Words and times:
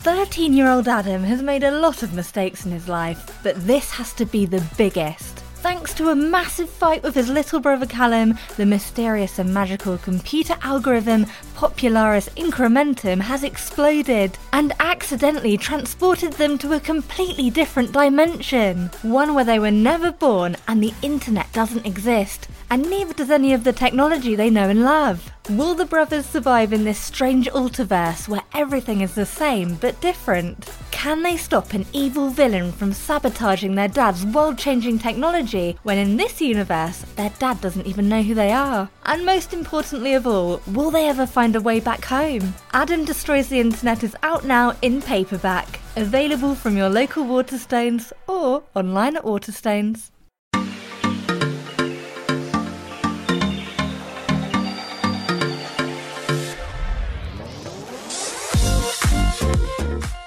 13 0.00 0.52
year 0.52 0.68
old 0.68 0.86
Adam 0.86 1.24
has 1.24 1.42
made 1.42 1.64
a 1.64 1.80
lot 1.80 2.04
of 2.04 2.14
mistakes 2.14 2.64
in 2.64 2.70
his 2.70 2.88
life, 2.88 3.40
but 3.42 3.56
this 3.66 3.90
has 3.90 4.12
to 4.14 4.24
be 4.24 4.46
the 4.46 4.64
biggest. 4.76 5.37
Thanks 5.60 5.92
to 5.94 6.10
a 6.10 6.14
massive 6.14 6.70
fight 6.70 7.02
with 7.02 7.16
his 7.16 7.28
little 7.28 7.58
brother 7.58 7.84
Callum, 7.84 8.38
the 8.56 8.64
mysterious 8.64 9.40
and 9.40 9.52
magical 9.52 9.98
computer 9.98 10.54
algorithm 10.62 11.26
Popularis 11.56 12.28
Incrementum 12.36 13.20
has 13.20 13.42
exploded 13.42 14.38
and 14.52 14.72
accidentally 14.78 15.56
transported 15.56 16.34
them 16.34 16.58
to 16.58 16.74
a 16.74 16.80
completely 16.80 17.50
different 17.50 17.90
dimension. 17.90 18.88
One 19.02 19.34
where 19.34 19.44
they 19.44 19.58
were 19.58 19.72
never 19.72 20.12
born 20.12 20.56
and 20.68 20.80
the 20.80 20.94
internet 21.02 21.52
doesn't 21.52 21.84
exist, 21.84 22.46
and 22.70 22.88
neither 22.88 23.12
does 23.12 23.30
any 23.30 23.52
of 23.52 23.64
the 23.64 23.72
technology 23.72 24.36
they 24.36 24.50
know 24.50 24.68
and 24.68 24.84
love. 24.84 25.32
Will 25.50 25.74
the 25.74 25.86
brothers 25.86 26.26
survive 26.26 26.72
in 26.72 26.84
this 26.84 27.00
strange 27.00 27.50
alterverse 27.50 28.28
where 28.28 28.42
everything 28.54 29.00
is 29.00 29.16
the 29.16 29.26
same 29.26 29.74
but 29.74 30.00
different? 30.00 30.70
Can 30.98 31.22
they 31.22 31.36
stop 31.36 31.74
an 31.74 31.86
evil 31.92 32.28
villain 32.28 32.72
from 32.72 32.92
sabotaging 32.92 33.76
their 33.76 33.86
dad's 33.86 34.26
world 34.26 34.58
changing 34.58 34.98
technology 34.98 35.78
when 35.84 35.96
in 35.96 36.16
this 36.16 36.40
universe 36.40 37.04
their 37.14 37.30
dad 37.38 37.60
doesn't 37.60 37.86
even 37.86 38.08
know 38.08 38.20
who 38.20 38.34
they 38.34 38.50
are? 38.50 38.90
And 39.04 39.24
most 39.24 39.52
importantly 39.52 40.14
of 40.14 40.26
all, 40.26 40.60
will 40.66 40.90
they 40.90 41.08
ever 41.08 41.24
find 41.24 41.54
a 41.54 41.60
way 41.60 41.78
back 41.78 42.04
home? 42.04 42.52
Adam 42.72 43.04
Destroys 43.04 43.46
the 43.46 43.60
Internet 43.60 44.02
is 44.02 44.16
out 44.24 44.44
now 44.44 44.74
in 44.82 45.00
paperback, 45.00 45.78
available 45.94 46.56
from 46.56 46.76
your 46.76 46.88
local 46.88 47.24
Waterstones 47.24 48.12
or 48.26 48.64
online 48.74 49.16
at 49.16 49.22
Waterstones. 49.22 50.10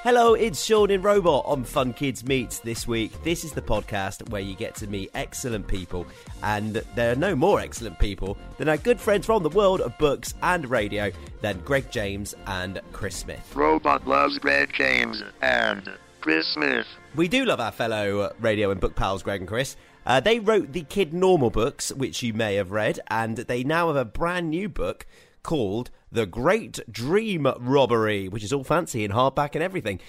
Hello, 0.03 0.33
it's 0.33 0.65
Sean 0.65 0.89
in 0.89 1.03
Robot 1.03 1.45
on 1.45 1.63
Fun 1.63 1.93
Kids 1.93 2.25
Meets 2.25 2.57
this 2.57 2.87
week. 2.87 3.11
This 3.23 3.43
is 3.43 3.51
the 3.51 3.61
podcast 3.61 4.27
where 4.31 4.41
you 4.41 4.55
get 4.55 4.73
to 4.77 4.87
meet 4.87 5.11
excellent 5.13 5.67
people, 5.67 6.07
and 6.41 6.77
there 6.95 7.11
are 7.11 7.15
no 7.15 7.35
more 7.35 7.59
excellent 7.59 7.99
people 7.99 8.35
than 8.57 8.67
our 8.67 8.77
good 8.77 8.99
friends 8.99 9.27
from 9.27 9.43
the 9.43 9.49
world 9.49 9.79
of 9.79 9.95
books 9.99 10.33
and 10.41 10.67
radio 10.67 11.11
than 11.41 11.59
Greg 11.59 11.91
James 11.91 12.33
and 12.47 12.81
Chris 12.91 13.17
Smith. 13.17 13.47
Robot 13.53 14.07
loves 14.07 14.39
Greg 14.39 14.73
James 14.73 15.21
and 15.43 15.87
Chris 16.19 16.47
Smith. 16.47 16.87
We 17.15 17.27
do 17.27 17.45
love 17.45 17.59
our 17.59 17.71
fellow 17.71 18.33
radio 18.39 18.71
and 18.71 18.81
book 18.81 18.95
pals, 18.95 19.21
Greg 19.21 19.41
and 19.41 19.47
Chris. 19.47 19.75
Uh, 20.03 20.19
they 20.19 20.39
wrote 20.39 20.71
the 20.73 20.81
Kid 20.81 21.13
Normal 21.13 21.51
books, 21.51 21.93
which 21.93 22.23
you 22.23 22.33
may 22.33 22.55
have 22.55 22.71
read, 22.71 22.99
and 23.11 23.37
they 23.37 23.63
now 23.63 23.85
have 23.85 23.97
a 23.97 24.05
brand 24.05 24.49
new 24.49 24.67
book 24.67 25.05
called 25.43 25.89
The 26.11 26.25
Great 26.25 26.79
Dream 26.91 27.51
Robbery, 27.59 28.27
which 28.27 28.43
is 28.43 28.53
all 28.53 28.63
fancy 28.63 29.03
and 29.03 29.13
hardback 29.13 29.55
and 29.55 29.63
everything. 29.63 29.99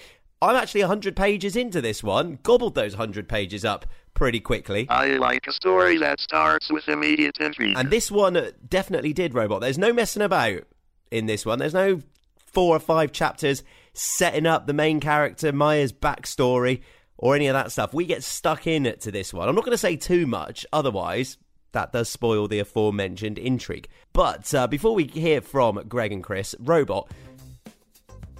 I'm 0.41 0.55
actually 0.55 0.81
100 0.81 1.15
pages 1.15 1.55
into 1.55 1.79
this 1.79 2.03
one, 2.03 2.39
gobbled 2.43 2.75
those 2.75 2.97
100 2.97 3.29
pages 3.29 3.63
up 3.63 3.85
pretty 4.13 4.41
quickly. 4.41 4.87
I 4.89 5.11
like 5.11 5.47
a 5.47 5.53
story 5.53 5.97
that 5.99 6.19
starts 6.19 6.69
with 6.69 6.87
immediate 6.89 7.37
intrigue. 7.39 7.77
And 7.77 7.89
this 7.89 8.11
one 8.11 8.51
definitely 8.67 9.13
did, 9.13 9.33
Robot. 9.33 9.61
There's 9.61 9.77
no 9.77 9.93
messing 9.93 10.21
about 10.21 10.63
in 11.11 11.27
this 11.27 11.45
one. 11.45 11.59
There's 11.59 11.73
no 11.73 12.01
four 12.45 12.75
or 12.75 12.79
five 12.79 13.11
chapters 13.11 13.63
setting 13.93 14.45
up 14.45 14.67
the 14.67 14.73
main 14.73 14.99
character, 14.99 15.51
Maya's 15.51 15.93
backstory, 15.93 16.81
or 17.17 17.35
any 17.35 17.47
of 17.47 17.53
that 17.53 17.71
stuff. 17.71 17.93
We 17.93 18.05
get 18.05 18.23
stuck 18.23 18.67
in 18.67 18.83
to 18.83 19.11
this 19.11 19.33
one. 19.33 19.47
I'm 19.47 19.55
not 19.55 19.63
going 19.63 19.71
to 19.71 19.77
say 19.77 19.95
too 19.95 20.27
much, 20.27 20.65
otherwise, 20.73 21.37
that 21.73 21.91
does 21.91 22.09
spoil 22.09 22.47
the 22.47 22.59
aforementioned 22.59 23.37
intrigue. 23.37 23.87
But 24.13 24.53
uh, 24.53 24.67
before 24.67 24.95
we 24.95 25.05
hear 25.05 25.41
from 25.41 25.83
Greg 25.87 26.11
and 26.11 26.23
Chris, 26.23 26.55
Robot, 26.59 27.11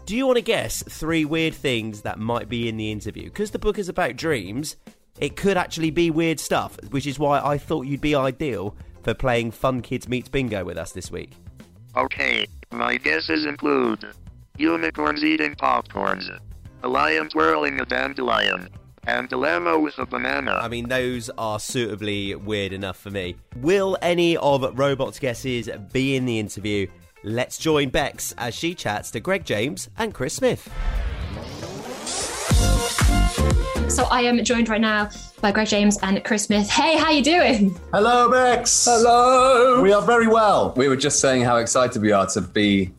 do 0.05 0.15
you 0.15 0.25
want 0.25 0.37
to 0.37 0.41
guess 0.41 0.83
three 0.83 1.25
weird 1.25 1.53
things 1.53 2.01
that 2.01 2.19
might 2.19 2.49
be 2.49 2.67
in 2.67 2.77
the 2.77 2.91
interview? 2.91 3.25
Because 3.25 3.51
the 3.51 3.59
book 3.59 3.77
is 3.77 3.89
about 3.89 4.15
dreams, 4.15 4.75
it 5.19 5.35
could 5.35 5.57
actually 5.57 5.91
be 5.91 6.09
weird 6.09 6.39
stuff, 6.39 6.77
which 6.89 7.07
is 7.07 7.19
why 7.19 7.39
I 7.39 7.57
thought 7.57 7.85
you'd 7.85 8.01
be 8.01 8.15
ideal 8.15 8.75
for 9.03 9.13
playing 9.13 9.51
Fun 9.51 9.81
Kids 9.81 10.07
Meets 10.07 10.29
Bingo 10.29 10.63
with 10.65 10.77
us 10.77 10.91
this 10.91 11.11
week. 11.11 11.33
Okay, 11.95 12.47
my 12.71 12.97
guesses 12.97 13.45
include 13.45 14.05
unicorns 14.57 15.23
eating 15.23 15.55
popcorns, 15.55 16.39
a 16.81 16.87
lion 16.87 17.29
twirling 17.29 17.79
a 17.79 17.85
dandelion, 17.85 18.67
and 19.07 19.27
dilemma 19.29 19.77
with 19.79 19.97
a 19.99 20.05
banana. 20.05 20.51
I 20.51 20.67
mean, 20.67 20.89
those 20.89 21.29
are 21.37 21.59
suitably 21.59 22.35
weird 22.35 22.73
enough 22.73 22.97
for 22.97 23.09
me. 23.09 23.35
Will 23.57 23.97
any 24.01 24.37
of 24.37 24.77
Robot's 24.77 25.19
guesses 25.19 25.69
be 25.91 26.15
in 26.15 26.25
the 26.25 26.39
interview? 26.39 26.87
Let's 27.23 27.57
join 27.57 27.89
Bex 27.89 28.33
as 28.37 28.53
she 28.53 28.75
chats 28.75 29.11
to 29.11 29.19
Greg 29.19 29.45
James 29.45 29.89
and 29.97 30.13
Chris 30.13 30.35
Smith. 30.35 30.69
So 33.89 34.05
I 34.05 34.21
am 34.21 34.43
joined 34.43 34.69
right 34.69 34.81
now 34.81 35.09
by 35.39 35.51
Greg 35.51 35.67
James 35.67 35.99
and 36.01 36.23
Chris 36.23 36.45
Smith. 36.45 36.69
Hey, 36.69 36.97
how 36.97 37.11
you 37.11 37.23
doing? 37.23 37.79
Hello, 37.93 38.29
Bex. 38.29 38.85
Hello. 38.85 39.81
We 39.81 39.93
are 39.93 40.01
very 40.01 40.27
well. 40.27 40.73
We 40.75 40.87
were 40.87 40.95
just 40.95 41.19
saying 41.19 41.43
how 41.43 41.57
excited 41.57 42.01
we 42.01 42.11
are 42.11 42.25
to 42.27 42.41
be 42.41 42.91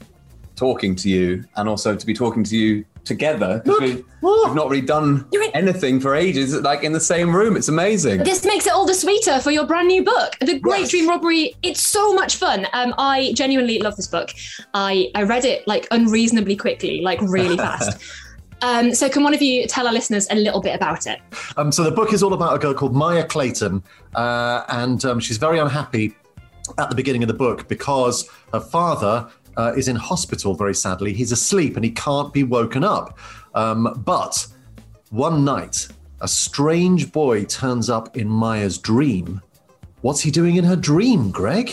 talking 0.55 0.95
to 0.97 1.09
you 1.09 1.45
and 1.57 1.69
also 1.69 1.97
to 1.97 2.07
be 2.07 2.15
talking 2.15 2.45
to 2.45 2.57
you 2.57 2.85
together 3.05 3.61
because 3.65 3.81
we, 3.81 4.05
we've 4.23 4.55
not 4.55 4.69
really 4.69 4.85
done 4.85 5.27
in- 5.33 5.51
anything 5.55 6.01
for 6.01 6.15
ages, 6.15 6.55
like 6.61 6.83
in 6.83 6.93
the 6.93 7.01
same 7.01 7.35
room. 7.35 7.57
It's 7.57 7.69
amazing. 7.69 8.25
This 8.25 8.45
makes 8.45 8.67
it 8.67 8.73
all 8.73 8.87
the 8.87 8.95
sweeter 8.95 9.41
for 9.41 9.51
your 9.51 9.67
brand 9.67 9.89
new 9.89 10.03
book, 10.03 10.37
The 10.41 10.59
Great 10.59 10.81
Yes. 10.81 10.91
Dream 10.91 11.09
Robbery. 11.09 11.55
It's 11.63 11.83
so 11.87 12.15
much 12.15 12.37
fun. 12.37 12.67
Um, 12.73 12.95
I 12.99 13.33
genuinely 13.35 13.79
love 13.79 13.97
this 13.97 14.07
book. 14.07 14.31
I, 14.73 15.11
I 15.15 15.23
read 15.23 15.45
it 15.45 15.67
like 15.67 15.87
unreasonably 15.91 16.57
quickly, 16.57 17.01
like 17.03 17.21
really 17.23 17.57
fast. 17.57 18.03
Um, 18.63 18.95
so, 18.95 19.11
can 19.11 19.23
one 19.23 19.35
of 19.35 19.43
you 19.43 19.67
tell 19.67 19.87
our 19.87 19.93
listeners 19.93 20.27
a 20.31 20.35
little 20.37 20.61
bit 20.63 20.75
about 20.75 21.07
it? 21.07 21.21
Um, 21.59 21.71
so 21.71 21.83
the 21.83 21.91
book 21.91 22.15
is 22.15 22.23
all 22.23 22.33
about 22.33 22.55
a 22.55 22.59
girl 22.59 22.73
called 22.73 22.95
Maya 22.95 23.23
Clayton, 23.27 23.83
uh, 24.15 24.65
and 24.69 25.05
um, 25.05 25.21
she's 25.21 25.37
very 25.37 25.59
unhappy 25.59 26.15
at 26.79 26.89
the 26.89 26.95
beginning 26.95 27.23
of 27.23 27.29
the 27.29 27.35
book 27.35 27.69
because 27.69 28.27
her 28.55 28.61
father 28.61 29.29
uh, 29.57 29.73
is 29.77 29.89
in 29.89 29.97
hospital. 29.97 30.55
Very 30.55 30.75
sadly, 30.75 31.13
he's 31.13 31.33
asleep 31.33 31.77
and 31.77 31.85
he 31.85 31.91
can't 31.91 32.33
be 32.33 32.43
woken 32.43 32.85
up. 32.85 33.19
Um, 33.55 34.03
but 34.05 34.47
one 35.11 35.45
night, 35.45 35.89
a 36.21 36.29
strange 36.29 37.13
boy 37.13 37.45
turns 37.45 37.91
up 37.91 38.17
in 38.17 38.29
Maya's 38.29 38.79
dream. 38.79 39.41
What's 40.01 40.21
he 40.21 40.31
doing 40.31 40.57
in 40.57 40.65
her 40.65 40.77
dream, 40.77 41.31
Greg? 41.31 41.73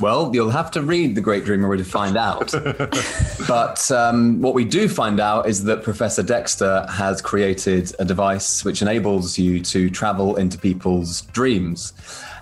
Well, 0.00 0.32
you'll 0.34 0.50
have 0.50 0.72
to 0.72 0.82
read 0.82 1.14
The 1.14 1.20
Great 1.20 1.44
Dreamer 1.44 1.76
to 1.76 1.84
find 1.84 2.16
out. 2.16 2.50
but 3.46 3.90
um, 3.92 4.40
what 4.40 4.52
we 4.52 4.64
do 4.64 4.88
find 4.88 5.20
out 5.20 5.48
is 5.48 5.62
that 5.64 5.84
Professor 5.84 6.24
Dexter 6.24 6.84
has 6.90 7.22
created 7.22 7.94
a 8.00 8.04
device 8.04 8.64
which 8.64 8.82
enables 8.82 9.38
you 9.38 9.60
to 9.60 9.90
travel 9.90 10.34
into 10.36 10.58
people's 10.58 11.20
dreams. 11.26 11.92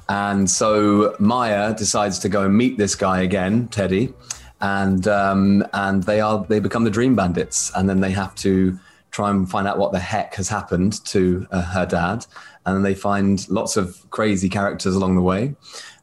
And 0.09 0.49
so 0.49 1.15
Maya 1.19 1.75
decides 1.75 2.19
to 2.21 2.29
go 2.31 2.45
and 2.45 2.57
meet 2.57 2.79
this 2.79 2.95
guy 2.95 3.21
again, 3.21 3.69
Teddy, 3.69 4.13
and 4.61 5.07
um, 5.09 5.65
and 5.73 6.03
they 6.05 6.21
are 6.21 6.45
they 6.49 6.61
become 6.61 6.85
the 6.85 6.91
Dream 6.91 7.15
Bandits, 7.17 7.71
and 7.77 7.89
then 7.89 8.01
they 8.01 8.11
have 8.11 8.35
to 8.37 8.79
try 9.11 9.31
and 9.31 9.51
find 9.51 9.67
out 9.67 9.79
what 9.79 9.93
the 9.93 9.99
heck 9.99 10.35
has 10.37 10.49
happened 10.49 11.05
to 11.07 11.47
uh, 11.51 11.63
her 11.63 11.87
dad, 11.87 12.27
and 12.65 12.77
then 12.77 12.83
they 12.83 12.95
find 12.95 13.49
lots 13.49 13.77
of 13.77 14.09
crazy 14.11 14.49
characters 14.49 14.95
along 14.95 15.17
the 15.17 15.23
way. 15.23 15.55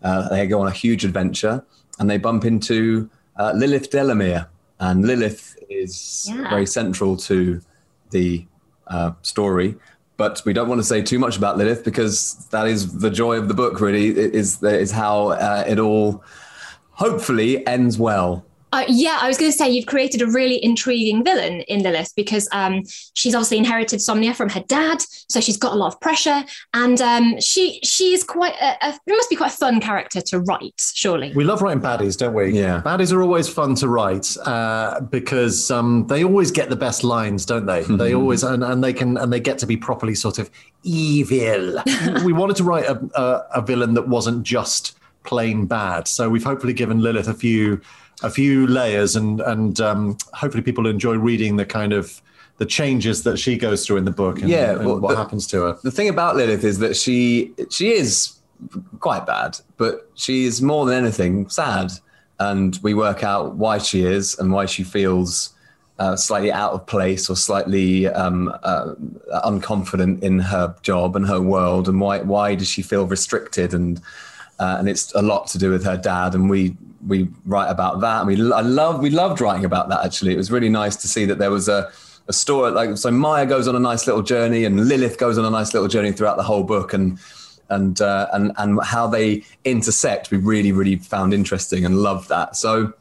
Uh, 0.03 0.27
they 0.29 0.45
go 0.47 0.59
on 0.61 0.67
a 0.67 0.71
huge 0.71 1.05
adventure, 1.05 1.63
and 1.99 2.09
they 2.09 2.17
bump 2.17 2.43
into 2.45 3.09
uh, 3.37 3.53
Lilith 3.55 3.89
Delamere, 3.91 4.47
and 4.79 5.05
Lilith 5.05 5.55
is 5.69 6.27
Yeah. 6.33 6.49
very 6.49 6.65
central 6.65 7.15
to 7.17 7.61
the 8.11 8.45
uh, 8.87 9.11
story. 9.21 9.75
But 10.17 10.41
we 10.45 10.53
don't 10.53 10.67
want 10.67 10.79
to 10.79 10.83
say 10.83 11.03
too 11.03 11.19
much 11.19 11.37
about 11.37 11.57
Lilith 11.59 11.83
because 11.83 12.47
that 12.49 12.67
is 12.67 12.97
the 12.99 13.11
joy 13.11 13.37
of 13.37 13.47
the 13.47 13.53
book. 13.53 13.79
Really, 13.79 14.07
It 14.09 14.33
is 14.33 14.63
is 14.63 14.91
how 14.91 15.27
uh, 15.29 15.63
it 15.67 15.77
all 15.77 16.23
hopefully 16.91 17.65
ends 17.67 17.97
well. 17.99 18.43
Uh, 18.73 18.83
yeah, 18.87 19.17
I 19.21 19.27
was 19.27 19.37
going 19.37 19.51
to 19.51 19.57
say 19.57 19.69
you've 19.69 19.85
created 19.85 20.21
a 20.21 20.27
really 20.27 20.63
intriguing 20.63 21.23
villain 21.23 21.61
in 21.61 21.83
Lilith 21.83 22.13
because 22.15 22.49
um, 22.51 22.83
she's 23.13 23.33
obviously 23.33 23.57
inherited 23.57 23.99
Somnia 23.99 24.35
from 24.35 24.49
her 24.49 24.59
dad, 24.61 25.01
so 25.29 25.39
she's 25.39 25.57
got 25.57 25.73
a 25.73 25.75
lot 25.75 25.93
of 25.93 26.01
pressure, 26.01 26.43
and 26.73 27.01
um, 27.01 27.39
she 27.39 27.79
she's 27.83 28.23
quite 28.23 28.55
a, 28.61 28.85
a 28.85 28.89
it 28.89 29.11
must 29.11 29.29
be 29.29 29.35
quite 29.35 29.53
a 29.53 29.55
fun 29.55 29.79
character 29.79 30.19
to 30.21 30.39
write, 30.41 30.81
surely. 30.93 31.31
We 31.33 31.45
love 31.45 31.61
writing 31.61 31.81
baddies, 31.81 32.17
don't 32.17 32.33
we? 32.33 32.51
Yeah. 32.51 32.81
Baddies 32.83 33.13
are 33.13 33.21
always 33.21 33.47
fun 33.47 33.75
to 33.75 33.87
write 33.87 34.35
uh, 34.45 34.99
because 35.01 35.71
um, 35.71 36.05
they 36.07 36.23
always 36.23 36.51
get 36.51 36.69
the 36.69 36.75
best 36.75 37.03
lines, 37.03 37.45
don't 37.45 37.65
they? 37.65 37.83
They 37.83 38.13
always 38.13 38.43
and, 38.43 38.63
and 38.63 38.83
they 38.83 38.93
can 38.93 39.17
and 39.17 39.31
they 39.31 39.39
get 39.39 39.57
to 39.59 39.65
be 39.65 39.77
properly 39.77 40.15
sort 40.15 40.39
of 40.39 40.49
evil. 40.83 41.81
we 42.25 42.33
wanted 42.33 42.57
to 42.57 42.63
write 42.63 42.85
a, 42.85 42.99
a, 43.15 43.59
a 43.59 43.61
villain 43.61 43.93
that 43.93 44.07
wasn't 44.07 44.43
just 44.43 44.97
plain 45.27 45.65
bad, 45.67 46.07
so 46.07 46.29
we've 46.29 46.43
hopefully 46.43 46.73
given 46.73 46.99
Lilith 47.01 47.27
a 47.27 47.33
few 47.33 47.79
a 48.23 48.29
few 48.31 48.65
layers, 48.65 49.15
and 49.15 49.41
and 49.41 49.79
um, 49.79 50.17
hopefully 50.33 50.63
people 50.63 50.87
enjoy 50.87 51.15
reading 51.15 51.57
the 51.57 51.65
kind 51.65 51.93
of 51.93 52.21
the 52.57 52.65
changes 52.65 53.21
that 53.23 53.37
she 53.37 53.55
goes 53.57 53.85
through 53.85 53.97
in 53.97 54.05
the 54.05 54.11
book 54.23 54.39
and, 54.41 54.49
Yeah, 54.49 54.71
and 54.77 54.85
well, 54.87 54.99
what 54.99 55.11
the- 55.11 55.17
happens 55.17 55.45
to 55.47 55.61
her. 55.61 55.77
the 55.83 55.91
thing 55.91 56.09
about 56.09 56.35
Lilith 56.35 56.63
is 56.63 56.79
that 56.79 56.95
she 56.95 57.53
she 57.69 57.91
is 57.91 58.33
quite 58.99 59.25
bad, 59.27 59.59
but 59.77 60.09
she 60.15 60.45
is 60.45 60.61
more 60.61 60.85
than 60.87 60.95
anything 61.03 61.47
sad, 61.49 61.91
and 62.39 62.79
we 62.81 62.93
work 62.95 63.23
out 63.23 63.55
why 63.55 63.77
she 63.77 64.01
is 64.03 64.35
and 64.39 64.51
why 64.51 64.65
she 64.65 64.83
feels 64.83 65.53
uh, 65.99 66.15
slightly 66.15 66.51
out 66.51 66.73
of 66.73 66.85
place 66.87 67.29
or 67.29 67.35
slightly 67.35 68.07
um, 68.07 68.51
uh, 68.63 68.93
unconfident 69.45 70.21
in 70.23 70.39
her 70.39 70.75
job 70.81 71.15
and 71.15 71.27
her 71.27 71.41
world, 71.41 71.87
and 71.87 71.99
why 72.01 72.19
why 72.21 72.55
does 72.55 72.67
she 72.67 72.81
feel 72.81 73.05
restricted 73.05 73.73
and 73.73 74.01
uh, 74.59 74.77
and 74.79 74.89
it's 74.89 75.13
a 75.13 75.21
lot 75.21 75.47
to 75.47 75.57
do 75.57 75.71
with 75.71 75.83
her 75.85 75.97
dad, 75.97 76.35
and 76.35 76.49
we 76.49 76.75
we 77.05 77.29
write 77.45 77.69
about 77.69 78.01
that. 78.01 78.21
And 78.21 78.27
we 78.27 78.51
I 78.51 78.61
love 78.61 79.01
we 79.01 79.09
loved 79.09 79.41
writing 79.41 79.65
about 79.65 79.89
that. 79.89 80.03
Actually, 80.05 80.33
it 80.33 80.37
was 80.37 80.51
really 80.51 80.69
nice 80.69 80.95
to 80.97 81.07
see 81.07 81.25
that 81.25 81.37
there 81.37 81.51
was 81.51 81.67
a 81.67 81.91
a 82.27 82.33
story 82.33 82.71
like 82.71 82.97
so. 82.97 83.11
Maya 83.11 83.45
goes 83.45 83.67
on 83.67 83.75
a 83.75 83.79
nice 83.79 84.07
little 84.07 84.21
journey, 84.21 84.65
and 84.65 84.87
Lilith 84.87 85.17
goes 85.17 85.37
on 85.37 85.45
a 85.45 85.49
nice 85.49 85.73
little 85.73 85.87
journey 85.87 86.11
throughout 86.11 86.37
the 86.37 86.43
whole 86.43 86.63
book, 86.63 86.93
and 86.93 87.19
and 87.69 88.01
uh, 88.01 88.27
and 88.33 88.51
and 88.57 88.79
how 88.83 89.07
they 89.07 89.43
intersect. 89.63 90.31
We 90.31 90.37
really 90.37 90.71
really 90.71 90.97
found 90.97 91.33
interesting 91.33 91.85
and 91.85 91.99
loved 91.99 92.29
that. 92.29 92.55
So 92.55 92.93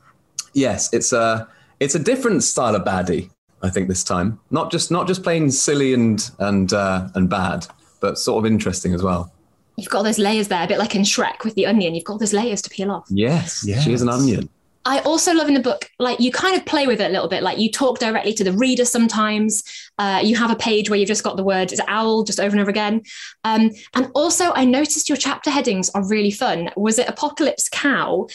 yes, 0.52 0.92
it's 0.92 1.12
a 1.12 1.48
it's 1.80 1.94
a 1.94 1.98
different 1.98 2.42
style 2.42 2.74
of 2.74 2.84
baddie. 2.84 3.30
I 3.62 3.70
think 3.70 3.88
this 3.88 4.04
time, 4.04 4.38
not 4.50 4.70
just 4.70 4.90
not 4.90 5.08
just 5.08 5.22
plain 5.22 5.50
silly 5.50 5.94
and 5.94 6.30
and 6.38 6.72
uh, 6.72 7.08
and 7.14 7.28
bad, 7.28 7.66
but 8.00 8.18
sort 8.18 8.44
of 8.44 8.50
interesting 8.50 8.94
as 8.94 9.02
well. 9.02 9.32
You've 9.76 9.90
got 9.90 10.02
those 10.02 10.18
layers 10.18 10.48
there, 10.48 10.64
a 10.64 10.66
bit 10.66 10.78
like 10.78 10.94
in 10.94 11.02
Shrek 11.02 11.44
with 11.44 11.54
the 11.54 11.66
onion. 11.66 11.94
You've 11.94 12.04
got 12.04 12.18
those 12.18 12.32
layers 12.32 12.62
to 12.62 12.70
peel 12.70 12.90
off. 12.90 13.06
Yes, 13.10 13.64
she 13.82 13.92
is 13.92 14.02
an 14.02 14.08
onion. 14.08 14.48
I 14.86 15.00
also 15.00 15.34
love 15.34 15.48
in 15.48 15.54
the 15.54 15.60
book, 15.60 15.90
like 15.98 16.20
you 16.20 16.30
kind 16.30 16.56
of 16.56 16.64
play 16.64 16.86
with 16.86 17.00
it 17.00 17.10
a 17.10 17.12
little 17.12 17.28
bit. 17.28 17.42
Like 17.42 17.58
you 17.58 17.72
talk 17.72 17.98
directly 17.98 18.32
to 18.34 18.44
the 18.44 18.52
reader 18.52 18.84
sometimes. 18.84 19.64
Uh, 19.98 20.20
you 20.22 20.36
have 20.36 20.52
a 20.52 20.56
page 20.56 20.88
where 20.88 20.98
you've 20.98 21.08
just 21.08 21.24
got 21.24 21.36
the 21.36 21.42
word 21.42 21.72
is 21.72 21.80
owl 21.88 22.22
just 22.22 22.38
over 22.38 22.52
and 22.52 22.60
over 22.60 22.70
again. 22.70 23.02
Um, 23.42 23.72
and 23.94 24.08
also, 24.14 24.52
I 24.52 24.64
noticed 24.64 25.08
your 25.08 25.18
chapter 25.18 25.50
headings 25.50 25.90
are 25.90 26.06
really 26.06 26.30
fun. 26.30 26.70
Was 26.76 27.00
it 27.00 27.08
Apocalypse 27.08 27.68
Cow 27.68 28.28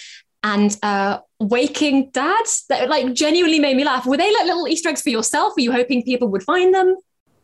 and 0.44 0.78
uh, 0.84 1.20
Waking 1.40 2.10
Dad? 2.12 2.46
That 2.68 2.90
like 2.90 3.14
genuinely 3.14 3.60
made 3.60 3.78
me 3.78 3.86
laugh. 3.86 4.06
Were 4.06 4.18
they 4.18 4.34
like 4.34 4.46
little 4.46 4.68
Easter 4.68 4.90
eggs 4.90 5.02
for 5.02 5.10
yourself? 5.10 5.54
Were 5.56 5.64
you 5.64 5.72
hoping 5.72 6.04
people 6.04 6.28
would 6.28 6.44
find 6.44 6.76
them? 6.76 6.98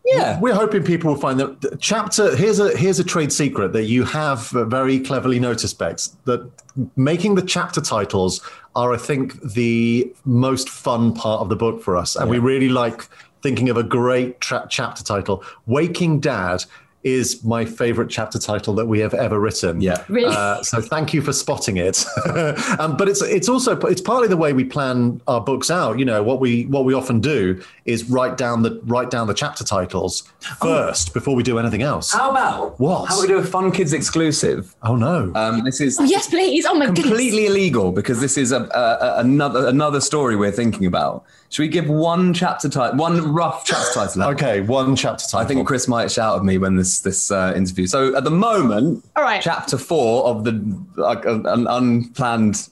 Yeah, 0.07 0.39
We're 0.39 0.53
hoping 0.53 0.83
people 0.83 1.11
will 1.13 1.19
find 1.19 1.39
that 1.39 1.79
chapter. 1.81 2.35
Here's 2.35 2.59
a 2.59 2.75
here's 2.77 2.97
a 2.97 3.03
trade 3.03 3.31
secret 3.31 3.73
that 3.73 3.85
you 3.85 4.03
have 4.05 4.49
very 4.49 4.99
cleverly 4.99 5.39
noticed, 5.39 5.77
Bex. 5.77 6.15
That 6.23 6.49
making 6.95 7.35
the 7.35 7.41
chapter 7.41 7.81
titles 7.81 8.41
are, 8.75 8.93
I 8.93 8.97
think, 8.97 9.41
the 9.41 10.11
most 10.23 10.69
fun 10.69 11.13
part 11.13 11.41
of 11.41 11.49
the 11.49 11.57
book 11.57 11.83
for 11.83 11.97
us, 11.97 12.15
and 12.15 12.29
we 12.29 12.39
really 12.39 12.69
like 12.69 13.01
thinking 13.41 13.69
of 13.69 13.75
a 13.75 13.83
great 13.83 14.39
tra- 14.39 14.65
chapter 14.69 15.03
title. 15.03 15.43
Waking 15.65 16.21
Dad 16.21 16.63
is 17.03 17.43
my 17.43 17.63
favorite 17.63 18.09
chapter 18.09 18.37
title 18.39 18.73
that 18.75 18.85
we 18.85 18.99
have 18.99 19.13
ever 19.13 19.39
written. 19.39 19.79
Yeah. 19.79 20.03
Really? 20.09 20.33
Uh, 20.35 20.61
so 20.63 20.81
thank 20.81 21.13
you 21.13 21.21
for 21.21 21.31
spotting 21.31 21.77
it. 21.77 22.03
um, 22.79 22.97
but 22.97 23.07
it's 23.07 23.21
it's 23.21 23.47
also 23.47 23.77
it's 23.81 24.01
partly 24.01 24.27
the 24.27 24.35
way 24.35 24.51
we 24.51 24.63
plan 24.65 25.21
our 25.27 25.39
books 25.39 25.69
out. 25.71 25.99
You 25.99 26.05
know 26.05 26.21
what 26.23 26.39
we 26.39 26.65
what 26.65 26.85
we 26.85 26.93
often 26.93 27.21
do 27.21 27.61
is 27.85 28.09
write 28.09 28.35
down 28.37 28.63
the 28.63 28.81
write 28.85 29.09
down 29.09 29.27
the 29.27 29.33
chapter 29.33 29.63
titles 29.63 30.23
first 30.59 31.13
before 31.13 31.35
we 31.35 31.43
do 31.43 31.59
anything 31.59 31.81
else. 31.81 32.11
How 32.11 32.31
about 32.31 32.79
What? 32.79 33.07
How 33.07 33.15
about 33.15 33.21
we 33.21 33.27
do 33.27 33.37
a 33.37 33.43
Fun 33.43 33.71
Kids 33.71 33.93
exclusive? 33.93 34.75
Oh 34.83 34.95
no! 34.95 35.31
Um, 35.35 35.63
this 35.63 35.79
is 35.79 35.99
Oh, 35.99 36.03
yes, 36.03 36.27
please. 36.29 36.65
Oh 36.65 36.73
my 36.73 36.87
completely 36.87 37.29
goodness. 37.31 37.49
illegal 37.51 37.91
because 37.91 38.19
this 38.19 38.37
is 38.37 38.51
a, 38.51 38.63
a, 38.63 38.97
a- 39.05 39.19
another 39.19 39.67
another 39.67 40.01
story 40.01 40.35
we're 40.35 40.51
thinking 40.51 40.85
about. 40.85 41.23
Should 41.49 41.61
we 41.61 41.67
give 41.69 41.87
one 41.87 42.33
chapter 42.33 42.67
title, 42.67 42.97
one 42.97 43.33
rough 43.33 43.63
chapter 43.65 43.93
title? 43.93 44.23
okay, 44.23 44.59
one 44.61 44.97
chapter 44.97 45.23
title. 45.23 45.39
I 45.39 45.45
think 45.45 45.65
Chris 45.65 45.87
might 45.87 46.11
shout 46.11 46.37
at 46.37 46.43
me 46.43 46.57
when 46.57 46.75
this 46.75 46.86
this 47.01 47.31
uh, 47.31 47.53
interview. 47.55 47.85
So 47.87 48.15
at 48.15 48.23
the 48.23 48.31
moment, 48.31 49.03
All 49.15 49.23
right. 49.23 49.41
chapter 49.41 49.77
four 49.77 50.25
of 50.25 50.43
the 50.43 50.53
like, 50.95 51.25
uh, 51.25 51.41
an 51.43 51.67
unplanned. 51.67 52.69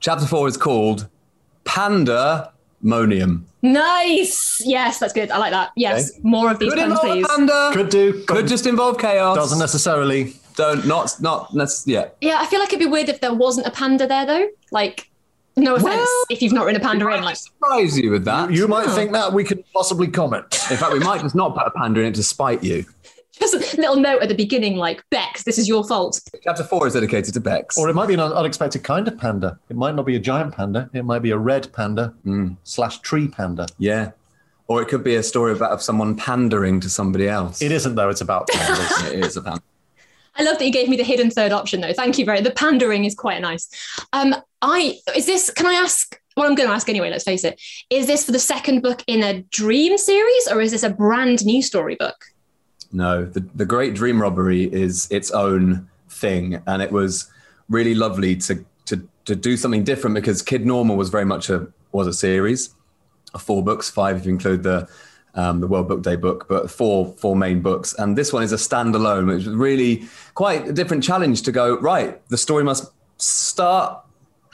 Chapter 0.00 0.26
four 0.26 0.48
is 0.48 0.56
called 0.56 1.08
Pandemonium. 1.64 3.46
Nice. 3.62 4.60
Yes, 4.64 4.98
that's 4.98 5.12
good. 5.12 5.30
I 5.30 5.38
like 5.38 5.52
that. 5.52 5.70
Yes, 5.76 6.12
more 6.22 6.50
of 6.50 6.58
these 6.58 6.72
Could 6.72 6.80
puns, 6.80 6.92
involve 6.92 7.14
please. 7.18 7.26
panda. 7.28 7.70
could 7.72 7.88
do. 7.88 8.24
Could 8.26 8.46
just 8.46 8.66
involve 8.66 8.98
chaos. 8.98 9.36
doesn't 9.36 9.58
necessarily. 9.58 10.34
Don't 10.56 10.86
not 10.86 11.20
not 11.20 11.50
necess- 11.50 11.84
yeah. 11.86 12.08
Yeah, 12.20 12.38
I 12.40 12.46
feel 12.46 12.60
like 12.60 12.68
it'd 12.68 12.78
be 12.78 12.86
weird 12.86 13.08
if 13.08 13.20
there 13.20 13.34
wasn't 13.34 13.66
a 13.66 13.70
panda 13.70 14.06
there, 14.06 14.24
though. 14.26 14.46
Like, 14.70 15.08
no 15.56 15.74
offense 15.76 15.86
Well, 15.86 16.24
if 16.30 16.42
you've 16.42 16.52
not 16.52 16.66
written 16.66 16.80
a 16.80 16.84
panda 16.84 17.06
I 17.06 17.18
in. 17.18 17.24
Like, 17.24 17.36
surprise 17.36 17.98
you 17.98 18.10
with 18.10 18.24
that. 18.24 18.52
You 18.52 18.66
might 18.68 18.88
think 18.90 19.12
that 19.12 19.32
we 19.32 19.44
could 19.44 19.64
possibly 19.72 20.08
comment. 20.08 20.46
In 20.70 20.76
fact, 20.76 20.92
we 20.92 20.98
might 21.00 21.20
just 21.20 21.34
not 21.34 21.54
put 21.54 21.66
a 21.66 21.70
panda 21.70 22.00
in 22.00 22.06
it 22.06 22.14
to 22.16 22.22
spite 22.22 22.62
you. 22.62 22.84
just 23.38 23.54
a 23.54 23.80
little 23.80 23.96
note 23.96 24.22
at 24.22 24.28
the 24.28 24.34
beginning, 24.34 24.76
like, 24.76 25.02
Bex, 25.10 25.42
this 25.42 25.58
is 25.58 25.68
your 25.68 25.84
fault. 25.84 26.20
Chapter 26.42 26.64
four 26.64 26.86
is 26.86 26.94
dedicated 26.94 27.34
to 27.34 27.40
Bex. 27.40 27.78
Or 27.78 27.88
it 27.88 27.94
might 27.94 28.06
be 28.08 28.14
an 28.14 28.20
unexpected 28.20 28.82
kind 28.84 29.06
of 29.08 29.18
panda. 29.18 29.58
It 29.68 29.76
might 29.76 29.94
not 29.94 30.06
be 30.06 30.16
a 30.16 30.20
giant 30.20 30.54
panda. 30.54 30.88
It 30.92 31.04
might 31.04 31.20
be 31.20 31.30
a 31.30 31.38
red 31.38 31.72
panda 31.72 32.14
slash 32.64 32.98
tree 33.00 33.28
panda. 33.28 33.66
yeah. 33.78 34.12
Or 34.66 34.80
it 34.80 34.88
could 34.88 35.04
be 35.04 35.14
a 35.16 35.22
story 35.22 35.52
about 35.52 35.72
of 35.72 35.82
someone 35.82 36.16
pandering 36.16 36.80
to 36.80 36.88
somebody 36.88 37.28
else. 37.28 37.60
It 37.60 37.70
isn't 37.70 37.96
though. 37.96 38.08
It's 38.08 38.22
about 38.22 38.48
pandas. 38.50 39.12
It 39.12 39.22
is 39.22 39.36
a 39.36 39.42
panda. 39.42 39.60
I 40.36 40.42
love 40.42 40.58
that 40.58 40.64
you 40.64 40.72
gave 40.72 40.88
me 40.88 40.96
the 40.96 41.04
hidden 41.04 41.30
third 41.30 41.52
option, 41.52 41.80
though. 41.80 41.92
Thank 41.92 42.18
you 42.18 42.24
very. 42.24 42.40
The 42.40 42.50
pandering 42.50 43.04
is 43.04 43.14
quite 43.14 43.40
nice. 43.40 43.68
Um, 44.12 44.34
I 44.64 44.98
is 45.14 45.26
this? 45.26 45.50
Can 45.50 45.66
I 45.66 45.74
ask? 45.74 46.18
Well, 46.36 46.48
I'm 46.48 46.56
going 46.56 46.68
to 46.68 46.74
ask 46.74 46.88
anyway. 46.88 47.10
Let's 47.10 47.24
face 47.24 47.44
it. 47.44 47.60
Is 47.90 48.08
this 48.08 48.24
for 48.24 48.32
the 48.32 48.40
second 48.40 48.82
book 48.82 49.04
in 49.06 49.22
a 49.22 49.42
dream 49.42 49.96
series, 49.96 50.48
or 50.48 50.60
is 50.60 50.72
this 50.72 50.82
a 50.82 50.90
brand 50.90 51.44
new 51.46 51.62
storybook? 51.62 52.16
No, 52.92 53.24
the, 53.24 53.40
the 53.54 53.66
Great 53.66 53.94
Dream 53.94 54.20
Robbery 54.20 54.64
is 54.72 55.06
its 55.10 55.30
own 55.30 55.88
thing. 56.08 56.62
And 56.66 56.80
it 56.80 56.90
was 56.90 57.30
really 57.68 57.94
lovely 57.94 58.36
to, 58.36 58.64
to, 58.86 59.08
to 59.26 59.36
do 59.36 59.56
something 59.56 59.84
different 59.84 60.14
because 60.14 60.42
Kid 60.42 60.64
Normal 60.64 60.96
was 60.96 61.08
very 61.08 61.24
much 61.24 61.50
a, 61.50 61.68
was 61.92 62.06
a 62.06 62.12
series 62.12 62.74
four 63.38 63.64
books, 63.64 63.90
five 63.90 64.16
if 64.16 64.26
you 64.26 64.30
include 64.30 64.62
the, 64.62 64.88
um, 65.34 65.60
the 65.60 65.66
World 65.66 65.88
Book 65.88 66.02
Day 66.02 66.14
book, 66.16 66.46
but 66.48 66.70
four, 66.70 67.12
four 67.18 67.34
main 67.34 67.60
books. 67.60 67.92
And 67.94 68.16
this 68.16 68.32
one 68.32 68.42
is 68.42 68.52
a 68.52 68.56
standalone, 68.56 69.26
which 69.26 69.44
was 69.44 69.56
really 69.56 70.04
quite 70.34 70.68
a 70.68 70.72
different 70.72 71.02
challenge 71.02 71.42
to 71.42 71.52
go, 71.52 71.78
right, 71.80 72.26
the 72.28 72.38
story 72.38 72.62
must 72.62 72.92
start, 73.16 74.04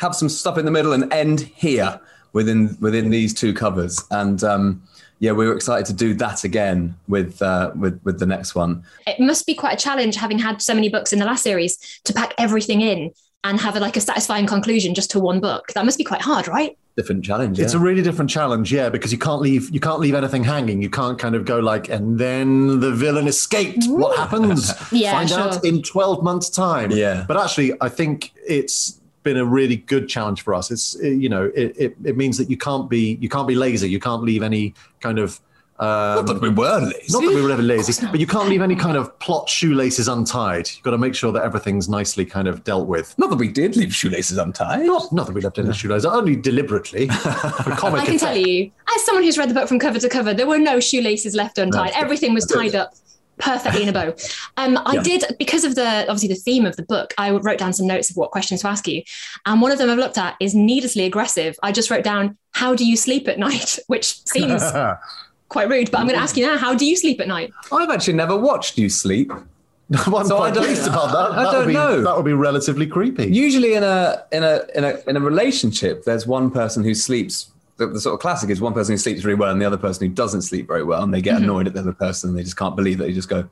have 0.01 0.15
some 0.15 0.29
stuff 0.29 0.59
in 0.59 0.65
the 0.65 0.71
middle 0.71 0.93
and 0.93 1.13
end 1.13 1.41
here 1.41 2.01
within, 2.33 2.77
within 2.81 3.11
these 3.11 3.35
two 3.35 3.53
covers. 3.53 4.03
And, 4.11 4.43
um, 4.43 4.83
yeah, 5.21 5.33
we 5.33 5.47
were 5.47 5.55
excited 5.55 5.87
to 5.87 5.93
do 5.93 6.15
that 6.15 6.45
again 6.45 6.97
with 7.07 7.41
uh, 7.43 7.73
with 7.77 8.01
with 8.05 8.19
the 8.19 8.27
next 8.27 8.55
one. 8.55 8.83
It 9.07 9.21
must 9.21 9.47
be 9.47 9.55
quite 9.55 9.75
a 9.75 9.77
challenge, 9.77 10.17
having 10.17 10.39
had 10.39 10.63
so 10.63 10.75
many 10.75 10.89
books 10.89 11.13
in 11.13 11.19
the 11.19 11.27
last 11.27 11.43
series, 11.43 12.01
to 12.05 12.15
pack 12.15 12.33
everything 12.39 12.81
in 12.81 13.13
and 13.45 13.61
have 13.61 13.77
a, 13.77 13.81
like 13.81 13.97
a 13.97 14.01
satisfying 14.01 14.47
conclusion 14.47 14.95
just 14.95 15.11
to 15.11 15.21
one 15.21 15.41
book. 15.41 15.69
That 15.75 15.85
must 15.85 15.99
be 15.99 16.05
quite 16.05 16.23
hard, 16.23 16.49
right? 16.49 16.77
Different 16.97 17.25
challenge. 17.25 17.59
It's 17.59 17.73
a 17.73 17.79
really 17.79 18.03
different 18.03 18.31
challenge, 18.31 18.73
yeah, 18.73 18.89
because 18.89 19.13
you 19.13 19.19
can't 19.19 19.41
leave 19.41 19.71
you 19.71 19.81
can't 19.81 20.01
leave 20.01 20.15
anything 20.15 20.43
hanging. 20.43 20.83
You 20.83 20.91
can't 20.91 21.19
kind 21.19 21.35
of 21.35 21.45
go 21.45 21.59
like, 21.59 21.89
and 21.89 22.19
then 22.19 22.81
the 22.81 22.91
villain 22.91 23.29
escaped. 23.29 23.85
What 23.87 24.17
happens? 24.17 24.73
Yeah, 24.93 25.13
Find 25.13 25.31
out 25.33 25.65
in 25.65 25.83
twelve 25.83 26.23
months' 26.23 26.51
time. 26.51 26.91
Yeah. 26.91 27.25
But 27.29 27.37
actually, 27.37 27.73
I 27.81 27.89
think 27.89 28.33
it's 28.37 29.00
been 29.23 29.37
a 29.37 29.45
really 29.45 29.77
good 29.77 30.09
challenge 30.09 30.43
for 30.43 30.55
us. 30.55 30.71
It's 30.71 30.95
you 31.01 31.29
know, 31.29 31.51
it, 31.55 31.77
it, 31.77 31.97
it 32.05 32.17
means 32.17 32.39
that 32.39 32.51
you 32.51 32.57
can't 32.57 32.89
be 32.89 33.19
you 33.21 33.29
can't 33.29 33.49
be 33.49 33.55
lazy. 33.55 33.89
You 33.89 34.01
can't 34.01 34.23
leave 34.23 34.43
any 34.43 34.75
kind 35.01 35.19
of 35.19 35.41
um, 35.81 35.87
Not 35.87 36.27
that 36.27 36.43
we 36.43 36.51
were 36.51 36.81
lazy. 36.81 37.11
not 37.11 37.23
that 37.23 37.35
we 37.35 37.41
were 37.41 37.51
ever 37.51 37.63
lazy, 37.63 38.07
but 38.07 38.21
you 38.21 38.27
can't 38.27 38.51
leave 38.51 38.61
any 38.61 38.77
kind 38.77 38.99
of 38.99 39.19
plot 39.19 39.49
shoelaces 39.49 40.09
untied. 40.09 40.69
You've 40.69 40.83
got 40.83 40.91
to 40.91 40.99
make 40.99 41.15
sure 41.15 41.33
that 41.33 41.43
everything's 41.43 41.89
nicely 41.89 42.27
kind 42.27 42.49
of 42.49 42.65
dealt 42.65 42.87
with. 42.87 43.19
Not 43.19 43.31
that 43.31 43.37
we 43.37 43.49
did 43.49 43.77
leave 43.77 43.95
shoelaces 43.95 44.37
untied. 44.37 44.85
Not, 44.85 45.11
not 45.11 45.27
that 45.27 45.33
we 45.33 45.41
left 45.41 45.59
any 45.59 45.73
shoelaces, 45.73 46.05
only 46.05 46.37
deliberately 46.37 47.09
for 47.09 47.71
comic 47.71 48.03
I 48.03 48.05
can 48.05 48.19
tell 48.19 48.37
you, 48.37 48.71
as 48.95 49.05
someone 49.07 49.25
who's 49.25 49.39
read 49.39 49.49
the 49.49 49.55
book 49.55 49.69
from 49.69 49.79
cover 49.79 49.99
to 49.99 50.09
cover, 50.11 50.35
there 50.35 50.47
were 50.47 50.59
no 50.59 50.81
shoelaces 50.81 51.35
left 51.35 51.57
untied. 51.57 51.93
No. 51.95 52.01
Everything 52.01 52.35
was 52.35 52.45
tied 52.45 52.75
up 52.75 52.93
perfectly 53.41 53.83
in 53.83 53.89
a 53.89 53.93
bow. 53.93 54.15
Um, 54.57 54.79
I 54.87 54.95
Yeah. 54.95 55.03
did 55.03 55.25
because 55.39 55.65
of 55.65 55.75
the 55.75 56.03
obviously 56.03 56.29
the 56.29 56.35
theme 56.35 56.67
of 56.67 56.77
the 56.77 56.83
book. 56.83 57.13
I 57.19 57.31
wrote 57.31 57.59
down 57.59 57.73
some 57.73 57.87
notes 57.87 58.11
of 58.11 58.17
what 58.17 58.31
questions 58.31 58.61
to 58.63 58.69
ask 58.69 58.87
you, 58.87 59.03
and 59.47 59.61
one 59.61 59.73
of 59.73 59.79
them 59.79 59.91
I've 59.91 59.99
looked 59.99 60.19
at 60.19 60.37
is 60.41 60.55
needlessly 60.55 61.05
aggressive. 61.05 61.57
I 61.63 61.73
just 61.73 61.91
wrote 61.91 62.05
down, 62.05 62.37
"How 62.53 62.75
do 62.75 62.85
you 62.87 62.97
sleep 62.97 63.27
at 63.29 63.39
night?" 63.39 63.79
Which 63.89 64.25
seems 64.27 64.63
quite 65.49 65.69
rude, 65.69 65.91
but 65.91 65.99
I'm 66.01 66.07
going 66.07 66.17
to 66.19 66.23
ask 66.23 66.37
you 66.37 66.47
now: 66.47 66.57
How 66.57 66.75
do 66.75 66.85
you 66.87 66.97
sleep 66.97 67.21
at 67.21 67.29
night? 67.29 67.53
I've 67.73 67.91
actually 67.91 68.15
never 68.15 68.37
watched 68.37 68.79
you 68.79 68.89
sleep. 68.89 69.33
I'm 69.93 70.27
So 70.27 70.37
quite 70.37 70.53
I 70.53 70.55
don't- 70.55 70.87
about 70.89 71.11
that. 71.13 71.39
I 71.39 71.43
that 71.45 71.51
don't 71.51 71.59
would 71.63 71.67
be, 71.69 71.73
know. 71.75 72.03
That 72.03 72.15
would 72.17 72.25
be 72.25 72.33
relatively 72.33 72.87
creepy. 72.87 73.27
Usually, 73.27 73.75
in 73.75 73.83
a 73.83 74.23
in 74.31 74.45
a 74.45 74.61
in 74.77 74.85
a 74.85 74.99
in 75.09 75.17
a 75.17 75.21
relationship, 75.21 76.05
there's 76.05 76.27
one 76.27 76.51
person 76.51 76.85
who 76.85 76.95
sleeps. 76.95 77.47
The, 77.81 77.87
the 77.87 78.01
sort 78.01 78.13
of 78.13 78.21
classic 78.21 78.51
is 78.51 78.61
one 78.61 78.75
person 78.75 78.93
who 78.93 78.99
sleeps 78.99 79.25
really 79.25 79.39
well 79.39 79.51
and 79.51 79.61
the 79.61 79.65
other 79.65 79.79
person 79.79 80.07
who 80.07 80.15
doesn't 80.15 80.43
sleep 80.43 80.67
very 80.69 80.85
well, 80.85 81.03
and 81.03 81.15
they 81.15 81.23
get 81.23 81.39
annoyed 81.41 81.67
at 81.67 81.73
the 81.73 81.81
other 81.81 81.95
person. 81.95 82.29
and 82.29 82.39
They 82.39 82.43
just 82.43 82.59
can't 82.59 82.77
believe 82.77 82.99
that 82.99 83.09
you 83.09 83.15
just 83.15 83.31
go. 83.31 83.49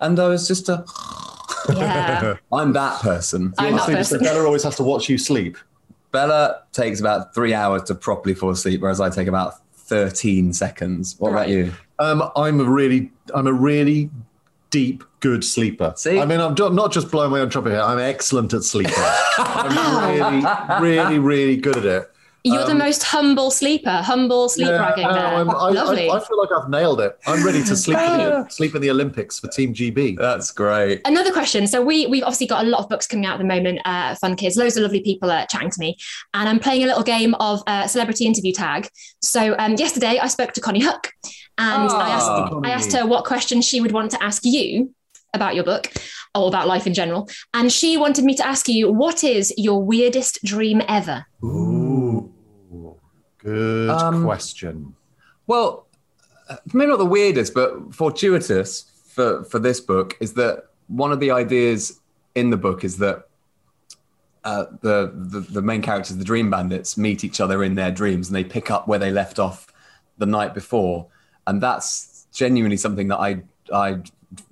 And 0.00 0.18
I 0.20 0.28
was 0.28 0.46
just 0.48 0.68
a. 0.68 0.84
Yeah, 1.70 2.36
I'm 2.52 2.74
that 2.74 3.00
person. 3.00 3.54
I'm 3.56 3.72
that 3.72 3.72
Honestly, 3.72 3.94
just 3.94 4.10
that 4.10 4.18
person. 4.18 4.34
Bella 4.34 4.44
always 4.44 4.62
has 4.64 4.76
to 4.76 4.82
watch 4.82 5.08
you 5.08 5.16
sleep. 5.16 5.56
Bella 6.12 6.62
takes 6.72 7.00
about 7.00 7.34
three 7.34 7.54
hours 7.54 7.84
to 7.84 7.94
properly 7.94 8.34
fall 8.34 8.50
asleep, 8.50 8.82
whereas 8.82 9.00
I 9.00 9.08
take 9.08 9.28
about 9.28 9.54
13 9.76 10.52
seconds. 10.52 11.16
What 11.18 11.30
about 11.30 11.48
you? 11.48 11.72
Um, 11.98 12.30
I'm 12.36 12.60
a 12.60 12.64
really, 12.64 13.10
I'm 13.34 13.46
a 13.46 13.52
really 13.52 14.10
deep, 14.68 15.04
good 15.20 15.42
sleeper. 15.42 15.94
See? 15.96 16.20
I 16.20 16.26
mean, 16.26 16.38
I'm 16.38 16.54
do- 16.54 16.68
not 16.68 16.92
just 16.92 17.10
blowing 17.10 17.30
my 17.30 17.40
own 17.40 17.48
trumpet 17.48 17.70
here. 17.70 17.80
I'm 17.80 17.98
excellent 17.98 18.52
at 18.52 18.62
sleeping. 18.62 18.92
I'm 19.38 20.12
really, 20.12 20.44
really, 20.82 21.18
really 21.18 21.56
good 21.56 21.78
at 21.78 21.86
it. 21.86 22.13
You're 22.46 22.66
the 22.66 22.74
most 22.74 23.02
humble 23.02 23.50
sleeper, 23.50 24.02
humble 24.02 24.50
sleep 24.50 24.68
bragging 24.68 25.04
no, 25.04 25.14
there. 25.14 25.26
I'm- 25.26 25.48
I, 25.48 25.70
Lovely. 25.70 26.10
I, 26.10 26.16
I 26.16 26.20
feel 26.20 26.38
like 26.38 26.50
I've 26.52 26.68
nailed 26.68 27.00
it. 27.00 27.18
I'm 27.26 27.42
ready 27.44 27.64
to 27.64 27.74
sleep 27.74 27.96
in 27.96 28.18
the, 28.18 28.46
sleep 28.50 28.74
in 28.74 28.82
the 28.82 28.90
Olympics 28.90 29.40
for 29.40 29.48
Team 29.48 29.72
GB. 29.72 30.18
That's 30.18 30.50
great. 30.50 31.00
Another 31.06 31.32
question. 31.32 31.66
So 31.66 31.82
we 31.82 32.06
we've 32.06 32.22
obviously 32.22 32.46
got 32.46 32.66
a 32.66 32.68
lot 32.68 32.80
of 32.80 32.88
books 32.90 33.06
coming 33.06 33.24
out 33.24 33.34
at 33.34 33.38
the 33.38 33.44
moment. 33.44 33.80
Uh, 33.86 34.14
Fun 34.16 34.36
Kids, 34.36 34.56
loads 34.58 34.76
of 34.76 34.82
lovely 34.82 35.00
people 35.00 35.30
are 35.30 35.46
chatting 35.46 35.70
to 35.70 35.80
me, 35.80 35.96
and 36.34 36.46
I'm 36.46 36.58
playing 36.60 36.84
a 36.84 36.86
little 36.86 37.02
game 37.02 37.34
of 37.36 37.62
uh, 37.66 37.86
celebrity 37.86 38.26
interview 38.26 38.52
tag. 38.52 38.88
So 39.22 39.56
um, 39.58 39.76
yesterday 39.76 40.18
I 40.18 40.26
spoke 40.28 40.52
to 40.52 40.60
Konnie 40.60 40.82
Huq, 40.82 41.06
and 41.56 41.90
I 41.90 42.10
asked 42.10 42.28
Ah. 42.28 42.60
I 42.62 42.70
asked 42.70 42.92
her 42.92 43.06
what 43.06 43.24
question 43.24 43.62
she 43.62 43.80
would 43.80 43.92
want 43.92 44.10
to 44.10 44.22
ask 44.22 44.44
you 44.44 44.92
about 45.32 45.54
your 45.54 45.64
book 45.64 45.90
or 46.34 46.46
about 46.48 46.66
life 46.66 46.86
in 46.86 46.92
general, 46.92 47.28
and 47.54 47.72
she 47.72 47.96
wanted 47.96 48.24
me 48.24 48.34
to 48.34 48.46
ask 48.46 48.68
you 48.68 48.92
what 48.92 49.24
is 49.24 49.54
your 49.56 49.82
weirdest 49.82 50.40
dream 50.44 50.82
ever. 50.88 51.24
Ooh, 51.42 51.83
good 53.38 53.90
Um, 53.90 54.24
question. 54.24 54.94
Well, 55.46 55.86
uh, 56.48 56.56
maybe 56.72 56.90
not 56.90 56.98
the 56.98 57.06
weirdest, 57.06 57.54
but 57.54 57.94
fortuitous 57.94 58.90
for 59.08 59.44
for 59.44 59.58
this 59.58 59.80
book 59.80 60.16
is 60.20 60.34
that 60.34 60.64
one 60.88 61.12
of 61.12 61.20
the 61.20 61.30
ideas 61.30 62.00
in 62.34 62.50
the 62.50 62.56
book 62.56 62.84
is 62.84 62.98
that 62.98 63.28
uh, 64.44 64.66
the, 64.82 65.10
the 65.14 65.40
the 65.40 65.62
main 65.62 65.80
characters, 65.80 66.16
the 66.16 66.24
Dream 66.24 66.50
Bandits, 66.50 66.98
meet 66.98 67.24
each 67.24 67.40
other 67.40 67.64
in 67.64 67.74
their 67.74 67.90
dreams, 67.90 68.28
and 68.28 68.36
they 68.36 68.44
pick 68.44 68.70
up 68.70 68.86
where 68.86 68.98
they 68.98 69.10
left 69.10 69.38
off 69.38 69.72
the 70.18 70.26
night 70.26 70.52
before, 70.54 71.06
and 71.46 71.62
that's 71.62 72.26
genuinely 72.32 72.76
something 72.76 73.08
that 73.08 73.18
I 73.18 73.42
I 73.72 73.98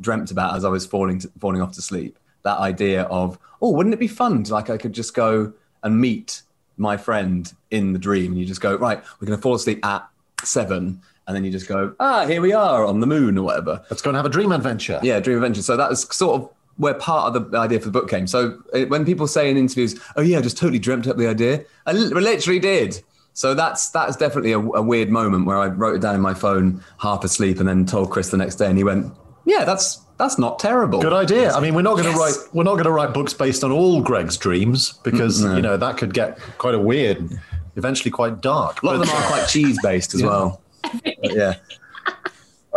dreamt 0.00 0.30
about 0.30 0.56
as 0.56 0.64
I 0.64 0.68
was 0.68 0.86
falling 0.86 1.18
to, 1.20 1.30
falling 1.40 1.60
off 1.60 1.72
to 1.72 1.82
sleep. 1.82 2.18
That 2.44 2.58
idea 2.58 3.02
of 3.04 3.38
oh, 3.60 3.70
wouldn't 3.70 3.94
it 3.94 4.00
be 4.00 4.08
fun? 4.08 4.44
to, 4.44 4.52
Like 4.54 4.70
I 4.70 4.78
could 4.78 4.92
just 4.92 5.14
go 5.14 5.52
and 5.82 6.00
meet 6.00 6.42
my 6.76 6.96
friend 6.96 7.52
in 7.70 7.92
the 7.92 7.98
dream, 7.98 8.32
and 8.32 8.40
you 8.40 8.46
just 8.46 8.60
go 8.60 8.76
right. 8.76 9.02
We're 9.20 9.26
going 9.26 9.38
to 9.38 9.42
fall 9.42 9.54
asleep 9.54 9.84
at 9.84 10.06
seven, 10.44 11.00
and 11.26 11.36
then 11.36 11.44
you 11.44 11.50
just 11.50 11.68
go 11.68 11.94
ah, 12.00 12.26
here 12.26 12.40
we 12.40 12.52
are 12.52 12.84
on 12.84 13.00
the 13.00 13.06
moon 13.06 13.38
or 13.38 13.42
whatever. 13.42 13.84
Let's 13.90 14.02
go 14.02 14.10
and 14.10 14.16
have 14.16 14.26
a 14.26 14.30
dream 14.30 14.52
adventure. 14.52 15.00
Yeah, 15.02 15.20
Dream 15.20 15.36
Adventure. 15.38 15.62
So 15.62 15.76
that 15.76 15.90
was 15.90 16.02
sort 16.14 16.40
of 16.40 16.50
where 16.76 16.94
part 16.94 17.34
of 17.34 17.50
the 17.50 17.58
idea 17.58 17.78
for 17.78 17.86
the 17.86 17.92
book 17.92 18.08
came. 18.08 18.26
So 18.26 18.62
when 18.88 19.04
people 19.04 19.26
say 19.26 19.50
in 19.50 19.56
interviews, 19.56 19.98
"Oh 20.16 20.22
yeah, 20.22 20.38
I 20.38 20.40
just 20.40 20.56
totally 20.56 20.78
dreamt 20.78 21.06
up 21.06 21.16
the 21.16 21.28
idea," 21.28 21.64
I 21.86 21.92
literally 21.92 22.58
did. 22.58 23.02
So 23.34 23.54
that's 23.54 23.90
that's 23.90 24.16
definitely 24.16 24.52
a, 24.52 24.58
a 24.58 24.82
weird 24.82 25.10
moment 25.10 25.46
where 25.46 25.58
I 25.58 25.68
wrote 25.68 25.96
it 25.96 26.00
down 26.02 26.14
in 26.14 26.20
my 26.20 26.34
phone, 26.34 26.82
half 26.98 27.24
asleep, 27.24 27.60
and 27.60 27.68
then 27.68 27.86
told 27.86 28.10
Chris 28.10 28.30
the 28.30 28.36
next 28.36 28.56
day, 28.56 28.66
and 28.66 28.76
he 28.76 28.84
went, 28.84 29.12
"Yeah, 29.44 29.64
that's 29.64 30.00
that's 30.22 30.38
not 30.38 30.58
terrible." 30.58 31.00
Good 31.00 31.12
idea. 31.12 31.52
I 31.52 31.60
mean, 31.60 31.74
we're 31.74 31.82
not 31.82 31.94
going 31.98 32.04
to 32.12 32.16
Yes. 32.18 32.18
write 32.38 32.54
we're 32.54 32.64
not 32.64 32.74
going 32.74 32.84
to 32.84 32.90
write 32.92 33.12
books 33.12 33.32
based 33.34 33.62
on 33.64 33.70
all 33.72 34.00
Greg's 34.00 34.36
dreams 34.36 34.94
because 35.02 35.42
No. 35.42 35.56
you 35.56 35.62
know 35.62 35.76
that 35.76 35.96
could 35.98 36.14
get 36.14 36.38
quite 36.58 36.74
a 36.74 36.78
weird, 36.78 37.38
eventually 37.76 38.10
quite 38.10 38.40
dark. 38.40 38.82
A 38.82 38.86
lot 38.86 38.94
of 38.96 39.00
them 39.02 39.10
are 39.16 39.26
quite 39.26 39.46
cheese 39.48 39.78
based 39.82 40.14
as 40.14 40.22
well. 40.22 40.60
But 40.92 41.34
yeah. 41.34 41.54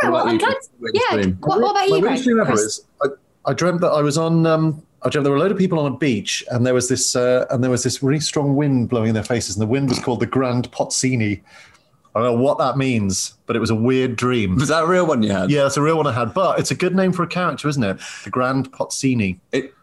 Well, 0.04 0.12
What 0.12 0.22
about 0.22 0.28
I'm 0.28 0.34
you, 0.34 0.40
glad- 0.40 0.56
yeah. 0.94 1.32
What, 1.40 1.62
what 1.62 1.72
about 1.72 1.88
you, 1.88 1.94
weirdest 2.02 2.24
Greg? 2.26 2.36
dream 2.36 2.40
ever 2.42 2.54
is 2.54 2.82
I, 3.04 3.08
I 3.46 3.54
dreamt 3.54 3.82
that 3.82 3.92
I 3.92 4.02
was 4.02 4.18
on. 4.18 4.46
Um, 4.46 4.82
I 5.04 5.10
dreamt 5.10 5.24
there 5.24 5.32
were 5.32 5.38
a 5.38 5.40
load 5.40 5.52
of 5.52 5.58
people 5.58 5.80
on 5.80 5.92
a 5.92 5.96
beach, 5.98 6.44
and 6.52 6.66
there 6.66 6.74
was 6.74 6.88
this 6.90 7.16
uh, 7.16 7.46
and 7.50 7.64
there 7.64 7.72
was 7.72 7.84
this 7.84 8.02
really 8.04 8.20
strong 8.20 8.56
wind 8.56 8.90
blowing 8.90 9.10
in 9.10 9.14
their 9.16 9.24
faces, 9.24 9.56
and 9.56 9.62
the 9.62 9.68
wind 9.68 9.88
was 9.90 10.00
called 10.00 10.20
the 10.20 10.26
Grand 10.26 10.70
Pozzini. 10.72 11.42
I 12.16 12.20
don't 12.22 12.36
know 12.38 12.42
what 12.42 12.58
that 12.60 12.78
means, 12.78 13.34
but 13.46 13.56
it 13.58 13.60
was 13.60 13.70
a 13.70 13.76
weird 13.76 14.16
dream. 14.16 14.56
Was 14.56 14.70
that 14.70 14.84
a 14.84 14.88
real 14.88 15.06
one 15.06 15.22
you 15.22 15.32
had? 15.32 15.52
Yeah, 15.52 15.66
it's 15.66 15.76
a 15.76 15.82
real 15.82 15.98
one 15.98 16.08
I 16.08 16.14
had, 16.14 16.34
but 16.34 16.60
it's 16.60 16.72
a 16.72 16.76
good 16.76 16.96
name 16.96 17.12
for 17.12 17.24
a 17.24 17.28
character, 17.28 17.68
isn't 17.68 17.84
it? 17.84 17.98
The 18.24 18.30
Grand 18.30 18.72
Pozzini. 18.72 19.38
It, 19.52 19.74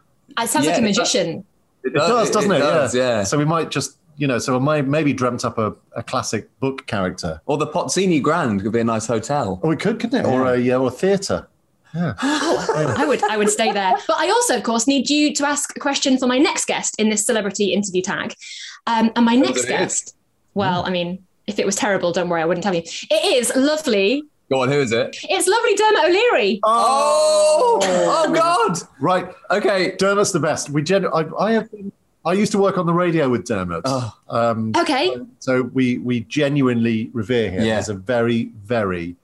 It 0.41 0.49
sounds 0.49 0.65
Yeah, 0.65 0.73
like 0.73 0.81
a 0.81 0.85
it- 0.85 0.89
magician. 0.89 1.45
It 1.85 1.93
does, 1.95 2.31
doesn't 2.31 2.51
it? 2.53 2.61
does, 2.61 2.95
yeah. 2.95 3.23
So 3.25 3.37
we 3.37 3.45
might 3.45 3.71
just, 3.71 3.97
you 4.17 4.27
know, 4.29 4.39
so 4.39 4.55
I 4.57 4.61
might 4.61 4.87
maybe 4.87 5.13
dreamt 5.13 5.45
up 5.45 5.59
a, 5.59 5.75
a 5.97 6.03
classic 6.03 6.49
book 6.61 6.87
character. 6.87 7.41
Or 7.47 7.59
the 7.59 7.67
Pozzini 7.67 8.23
Grand 8.23 8.63
could 8.63 8.73
be 8.73 8.79
a 8.81 8.85
nice 8.85 9.07
hotel. 9.07 9.61
Oh, 9.63 9.69
we 9.69 9.77
could, 9.77 9.99
couldn't 10.01 10.25
it? 10.25 10.27
Or 10.29 10.55
a, 10.55 10.71
uh, 10.71 10.79
or 10.79 10.89
a 10.89 10.91
theatre. 10.93 11.49
Yeah. 11.95 12.15
I 12.23 13.05
would 13.07 13.23
I 13.25 13.37
would 13.37 13.51
stay 13.51 13.73
there. 13.73 13.95
But 14.07 14.17
I 14.17 14.31
also, 14.31 14.57
of 14.57 14.63
course, 14.63 14.87
need 14.87 15.11
you 15.11 15.35
to 15.35 15.47
ask 15.47 15.77
a 15.77 15.81
question 15.81 16.17
for 16.19 16.27
my 16.27 16.39
next 16.39 16.65
guest 16.67 16.95
in 16.99 17.11
this 17.11 17.27
celebrity 17.27 17.73
interview 17.75 18.01
tag. 18.01 18.35
Um, 18.87 19.11
and 19.17 19.27
my 19.27 19.35
next 19.37 19.67
guest, 19.67 20.15
well, 20.55 20.85
I 20.87 20.91
mean, 20.91 21.23
if 21.53 21.59
it 21.59 21.67
was 21.67 21.77
terrible, 21.77 22.13
don't 22.13 22.29
worry, 22.29 22.43
I 22.43 22.45
wouldn't 22.47 22.65
tell 22.65 22.75
you. 22.75 22.83
It 22.83 23.35
is 23.35 23.53
lovely. 23.55 24.25
Go 24.51 24.63
on, 24.63 24.69
who 24.71 24.81
is 24.81 24.93
it? 24.93 25.17
It's 25.31 25.47
lovely 25.47 25.75
Dermot 25.75 26.05
O'Leary. 26.05 26.61
Oh, 26.65 27.79
oh 27.83 28.33
God. 28.35 28.79
Right. 29.01 29.29
Okay. 29.51 29.95
Dermot's 29.97 30.33
the 30.33 30.41
best. 30.41 30.71
We 30.71 30.83
gen- 30.83 31.07
I, 31.07 31.25
I 31.39 31.53
have 31.53 31.71
been, 31.71 31.93
I 32.25 32.33
used 32.35 32.53
to 32.53 32.59
work 32.59 32.77
on 32.79 32.87
the 32.87 32.93
radio 32.93 33.29
with 33.29 33.45
Dermot. 33.47 33.83
Oh. 33.85 34.15
Um, 34.29 34.73
Okay. 34.77 35.17
so 35.39 35.63
we 35.75 35.99
we 35.99 36.21
genuinely 36.21 37.11
revere 37.13 37.51
him 37.51 37.65
Yeah. 37.65 37.77
as 37.79 37.89
a 37.89 37.95
very, 37.95 38.51
very, 38.65 39.17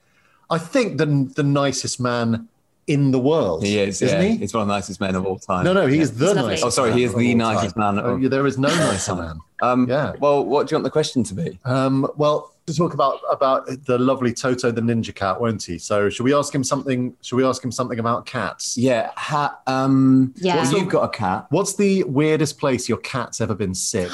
I 0.51 0.59
think 0.59 0.99
the 0.99 1.07
the 1.37 1.43
nicest 1.43 2.01
man 2.01 2.49
in 2.89 3.11
the 3.11 3.19
world. 3.19 3.65
He 3.65 3.79
is, 3.79 4.03
isn't 4.03 4.21
yeah. 4.21 4.29
he? 4.29 4.37
He's 4.39 4.55
one 4.55 4.63
of 4.63 4.69
the 4.69 4.75
nicest 4.75 5.01
men 5.01 5.15
of 5.15 5.27
all 5.27 5.39
time. 5.39 5.65
No, 5.65 5.73
no, 5.73 5.87
he 5.87 6.01
is 6.01 6.17
the 6.17 6.35
nicest. 6.35 6.65
Oh, 6.65 6.71
sorry, 6.71 6.93
he 6.93 7.05
is 7.05 7.15
the 7.15 7.35
nicest 7.35 7.77
time. 7.77 7.97
man 7.97 8.05
Oh, 8.05 8.17
yeah, 8.17 8.29
there 8.29 8.47
is 8.47 8.59
no 8.59 8.69
nicer 8.91 9.15
man. 9.15 9.39
Um, 9.61 9.89
Yeah. 9.89 10.15
Well, 10.19 10.45
what 10.45 10.67
do 10.67 10.73
you 10.73 10.77
want 10.77 10.85
the 10.85 10.91
question 10.91 11.23
to 11.25 11.35
be? 11.35 11.59
Um, 11.65 12.11
well, 12.17 12.55
to 12.67 12.75
talk 12.75 12.95
about 12.95 13.21
about 13.31 13.67
the 13.87 13.99
lovely 13.99 14.33
Toto 14.33 14.71
the 14.71 14.81
ninja 14.81 15.15
cat, 15.15 15.41
won't 15.41 15.63
he? 15.63 15.79
So, 15.79 16.09
should 16.11 16.25
we 16.25 16.35
ask 16.35 16.55
him 16.55 16.65
something? 16.65 17.17
Should 17.23 17.37
we 17.37 17.45
ask 17.45 17.63
him 17.65 17.73
something 17.73 17.99
about 17.99 18.27
cats? 18.27 18.77
Yeah. 18.77 19.11
Ha, 19.17 19.59
um, 19.67 20.35
Yeah. 20.37 20.57
well, 20.57 20.79
you've 20.79 20.89
got 20.89 21.05
a 21.05 21.09
cat. 21.09 21.47
What's 21.51 21.77
the 21.77 22.05
weirdest 22.05 22.59
place 22.59 22.89
your 22.89 22.99
cat's 22.99 23.41
ever 23.41 23.55
been 23.55 23.75
sick? 23.75 24.11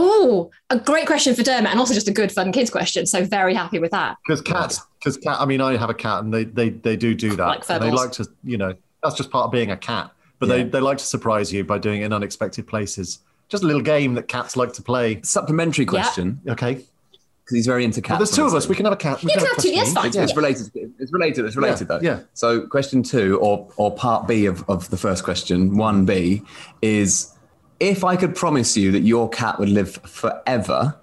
Oh, 0.00 0.50
a 0.70 0.78
great 0.78 1.06
question 1.08 1.34
for 1.34 1.42
Dermot, 1.42 1.70
and 1.72 1.80
also 1.80 1.92
just 1.92 2.06
a 2.06 2.12
good 2.12 2.30
fun 2.30 2.52
kids 2.52 2.70
question. 2.70 3.04
So 3.04 3.24
very 3.24 3.52
happy 3.52 3.80
with 3.80 3.90
that. 3.90 4.16
Because 4.24 4.40
cats, 4.40 4.80
because 5.00 5.16
cat. 5.16 5.36
I 5.40 5.44
mean, 5.44 5.60
I 5.60 5.76
have 5.76 5.90
a 5.90 5.94
cat, 5.94 6.22
and 6.22 6.32
they 6.32 6.44
they 6.44 6.68
they 6.70 6.96
do 6.96 7.14
do 7.14 7.34
that. 7.36 7.46
Like 7.46 7.70
and 7.70 7.82
they 7.82 7.90
like 7.90 8.12
to, 8.12 8.26
you 8.44 8.56
know, 8.58 8.74
that's 9.02 9.16
just 9.16 9.30
part 9.30 9.46
of 9.46 9.50
being 9.52 9.72
a 9.72 9.76
cat. 9.76 10.12
But 10.38 10.48
Yeah. 10.48 10.56
they 10.58 10.62
they 10.64 10.80
like 10.80 10.98
to 10.98 11.04
surprise 11.04 11.52
you 11.52 11.64
by 11.64 11.78
doing 11.78 12.02
it 12.02 12.04
in 12.06 12.12
unexpected 12.12 12.66
places. 12.68 13.18
Just 13.48 13.64
a 13.64 13.66
little 13.66 13.82
game 13.82 14.14
that 14.14 14.28
cats 14.28 14.56
like 14.56 14.72
to 14.74 14.82
play. 14.82 15.20
Supplementary 15.22 15.84
question 15.86 16.40
Okay. 16.48 16.74
because 16.74 17.54
he's 17.56 17.66
very 17.66 17.82
into 17.84 18.00
cats. 18.00 18.10
Well, 18.10 18.18
there's 18.20 18.30
two 18.30 18.44
of 18.44 18.54
us. 18.54 18.68
We 18.68 18.76
can 18.76 18.84
have 18.84 18.92
a 18.92 18.96
cat. 18.96 19.22
We 19.24 19.32
You 19.32 19.38
can 19.38 19.38
can 19.38 19.46
have 19.46 19.56
two, 19.56 19.70
question 19.70 19.74
yes, 19.74 19.92
fine. 19.94 20.06
It's, 20.06 20.16
Yeah. 20.16 20.22
it's 20.24 20.36
related. 20.36 20.70
It's 21.00 21.12
related. 21.12 21.44
It's 21.46 21.56
related 21.56 21.88
though. 21.88 22.00
yeah. 22.02 22.20
So 22.34 22.60
question 22.68 23.02
two, 23.02 23.38
or 23.40 23.66
or 23.76 23.90
part 23.92 24.28
B 24.28 24.46
of, 24.46 24.62
of 24.68 24.90
the 24.90 24.96
first 24.96 25.24
question, 25.24 25.76
one 25.76 26.04
B, 26.04 26.42
is 26.82 27.32
if 27.80 28.04
I 28.04 28.16
could 28.16 28.34
promise 28.34 28.76
you 28.76 28.90
that 28.92 29.00
your 29.00 29.28
cat 29.28 29.58
would 29.58 29.68
live 29.68 29.94
forever, 30.04 30.96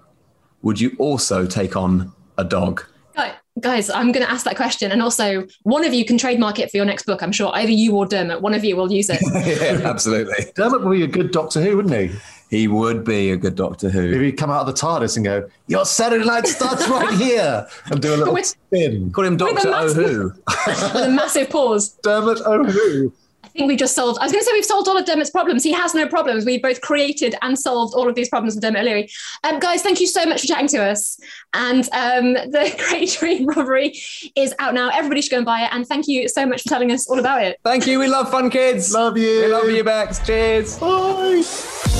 would 0.62 0.80
you 0.80 0.94
also 0.98 1.46
take 1.46 1.76
on 1.76 2.12
a 2.38 2.44
dog? 2.44 2.84
Guys, 3.62 3.88
I'm 3.88 4.12
going 4.12 4.22
to 4.24 4.30
ask 4.30 4.44
that 4.44 4.54
question, 4.54 4.92
and 4.92 5.00
also 5.00 5.46
one 5.62 5.82
of 5.82 5.94
you 5.94 6.04
can 6.04 6.18
trademark 6.18 6.58
it 6.58 6.70
for 6.70 6.76
your 6.76 6.84
next 6.84 7.06
book. 7.06 7.22
I'm 7.22 7.32
sure 7.32 7.50
either 7.54 7.70
you 7.70 7.96
or 7.96 8.04
Dermot, 8.04 8.42
one 8.42 8.52
of 8.52 8.62
you 8.64 8.76
will 8.76 8.92
use 8.92 9.08
it. 9.08 9.18
yeah, 9.80 9.80
absolutely. 9.88 10.44
Dermot 10.56 10.84
would 10.84 10.92
be 10.92 11.02
a 11.04 11.06
good 11.06 11.30
Doctor 11.30 11.62
Who, 11.62 11.74
wouldn't 11.78 11.94
he? 11.94 12.10
He 12.54 12.68
would 12.68 13.02
be 13.02 13.30
a 13.30 13.36
good 13.38 13.54
Doctor 13.54 13.86
If 13.86 13.94
Who. 13.94 14.20
he'd 14.20 14.32
come 14.32 14.50
out 14.50 14.60
of 14.60 14.66
the 14.66 14.74
TARDIS 14.74 15.16
and 15.16 15.24
go, 15.24 15.48
"Your 15.68 15.86
Saturday 15.86 16.26
night 16.26 16.46
starts 16.46 16.86
right 16.90 17.14
here," 17.14 17.66
and 17.86 18.02
do 18.02 18.14
a 18.14 18.18
little 18.18 18.34
With- 18.34 18.44
spin. 18.44 19.10
Call 19.10 19.24
him 19.24 19.38
Doctor 19.38 19.70
Oh 19.72 19.94
Who. 19.94 20.34
with 20.34 20.94
a 21.06 21.08
massive 21.08 21.48
pause. 21.48 21.96
Dermot 22.02 22.42
Oh 22.44 22.62
Who. 22.62 23.10
I 23.10 23.25
think 23.56 23.68
we 23.68 23.76
just 23.76 23.94
solved. 23.94 24.18
I 24.20 24.24
was 24.24 24.32
going 24.32 24.42
to 24.42 24.44
say 24.44 24.52
we've 24.52 24.64
solved 24.64 24.88
all 24.88 24.96
of 24.96 25.04
Dermot's 25.04 25.30
problems. 25.30 25.64
He 25.64 25.72
has 25.72 25.94
no 25.94 26.06
problems. 26.06 26.44
We 26.44 26.58
both 26.58 26.80
created 26.80 27.34
and 27.42 27.58
solved 27.58 27.94
all 27.94 28.08
of 28.08 28.14
these 28.14 28.28
problems 28.28 28.54
with 28.54 28.62
Dermot 28.62 28.82
O'Leary. 28.82 29.10
Um, 29.44 29.58
guys, 29.58 29.82
thank 29.82 30.00
you 30.00 30.06
so 30.06 30.24
much 30.26 30.42
for 30.42 30.46
chatting 30.46 30.68
to 30.68 30.82
us. 30.82 31.18
And 31.54 31.88
um, 31.92 32.32
the 32.50 32.74
Great 32.88 33.10
Dream 33.18 33.46
Robbery 33.46 33.98
is 34.34 34.54
out 34.58 34.74
now. 34.74 34.90
Everybody 34.90 35.22
should 35.22 35.30
go 35.30 35.38
and 35.38 35.46
buy 35.46 35.62
it. 35.62 35.70
And 35.72 35.86
thank 35.86 36.06
you 36.06 36.28
so 36.28 36.46
much 36.46 36.62
for 36.62 36.68
telling 36.68 36.92
us 36.92 37.08
all 37.08 37.18
about 37.18 37.42
it. 37.42 37.58
Thank 37.64 37.86
you. 37.86 37.98
We 37.98 38.08
love 38.08 38.30
fun 38.30 38.50
kids. 38.50 38.92
Love 38.92 39.16
you. 39.16 39.42
We 39.42 39.48
love 39.48 39.68
you, 39.68 39.84
Bex. 39.84 40.24
Cheers. 40.24 40.78
Bye. 40.78 41.95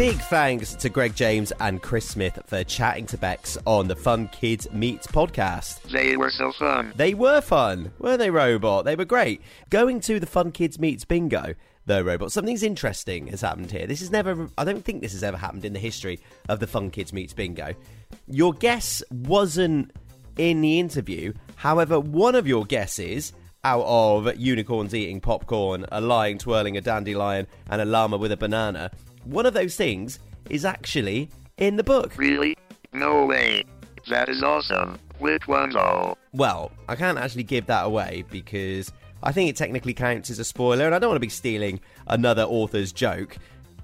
Big 0.00 0.16
thanks 0.16 0.74
to 0.76 0.88
Greg 0.88 1.14
James 1.14 1.52
and 1.60 1.82
Chris 1.82 2.08
Smith 2.08 2.38
for 2.46 2.64
chatting 2.64 3.04
to 3.04 3.18
Bex 3.18 3.58
on 3.66 3.86
the 3.86 3.94
Fun 3.94 4.28
Kids 4.28 4.66
Meets 4.72 5.06
podcast. 5.06 5.82
They 5.92 6.16
were 6.16 6.30
so 6.30 6.52
fun. 6.52 6.94
They 6.96 7.12
were 7.12 7.42
fun, 7.42 7.92
were 7.98 8.16
they, 8.16 8.30
Robot? 8.30 8.86
They 8.86 8.96
were 8.96 9.04
great. 9.04 9.42
Going 9.68 10.00
to 10.00 10.18
the 10.18 10.24
Fun 10.24 10.52
Kids 10.52 10.78
Meets 10.78 11.04
bingo, 11.04 11.52
though, 11.84 12.00
Robot, 12.00 12.32
something's 12.32 12.62
interesting 12.62 13.26
has 13.26 13.42
happened 13.42 13.70
here. 13.70 13.86
This 13.86 14.00
has 14.00 14.10
never, 14.10 14.48
I 14.56 14.64
don't 14.64 14.82
think 14.82 15.02
this 15.02 15.12
has 15.12 15.22
ever 15.22 15.36
happened 15.36 15.66
in 15.66 15.74
the 15.74 15.78
history 15.78 16.18
of 16.48 16.60
the 16.60 16.66
Fun 16.66 16.88
Kids 16.88 17.12
Meets 17.12 17.34
bingo. 17.34 17.74
Your 18.26 18.54
guess 18.54 19.02
wasn't 19.10 19.92
in 20.38 20.62
the 20.62 20.80
interview. 20.80 21.34
However, 21.56 22.00
one 22.00 22.36
of 22.36 22.46
your 22.46 22.64
guesses 22.64 23.34
out 23.64 23.84
of 23.84 24.34
unicorns 24.38 24.94
eating 24.94 25.20
popcorn, 25.20 25.84
a 25.92 26.00
lion 26.00 26.38
twirling 26.38 26.78
a 26.78 26.80
dandelion, 26.80 27.46
and 27.68 27.82
a 27.82 27.84
llama 27.84 28.16
with 28.16 28.32
a 28.32 28.36
banana, 28.38 28.90
one 29.24 29.46
of 29.46 29.54
those 29.54 29.76
things 29.76 30.18
is 30.48 30.64
actually 30.64 31.30
in 31.58 31.76
the 31.76 31.84
book. 31.84 32.16
Really? 32.16 32.56
No 32.92 33.26
way. 33.26 33.64
That 34.08 34.28
is 34.28 34.42
awesome. 34.42 34.98
Which 35.18 35.46
one 35.46 35.70
though? 35.70 36.16
Well, 36.32 36.72
I 36.88 36.96
can't 36.96 37.18
actually 37.18 37.42
give 37.42 37.66
that 37.66 37.84
away 37.84 38.24
because 38.30 38.90
I 39.22 39.32
think 39.32 39.50
it 39.50 39.56
technically 39.56 39.92
counts 39.92 40.30
as 40.30 40.38
a 40.38 40.44
spoiler, 40.44 40.86
and 40.86 40.94
I 40.94 40.98
don't 40.98 41.10
want 41.10 41.16
to 41.16 41.26
be 41.26 41.28
stealing 41.28 41.80
another 42.06 42.42
author's 42.42 42.92
joke. 42.92 43.36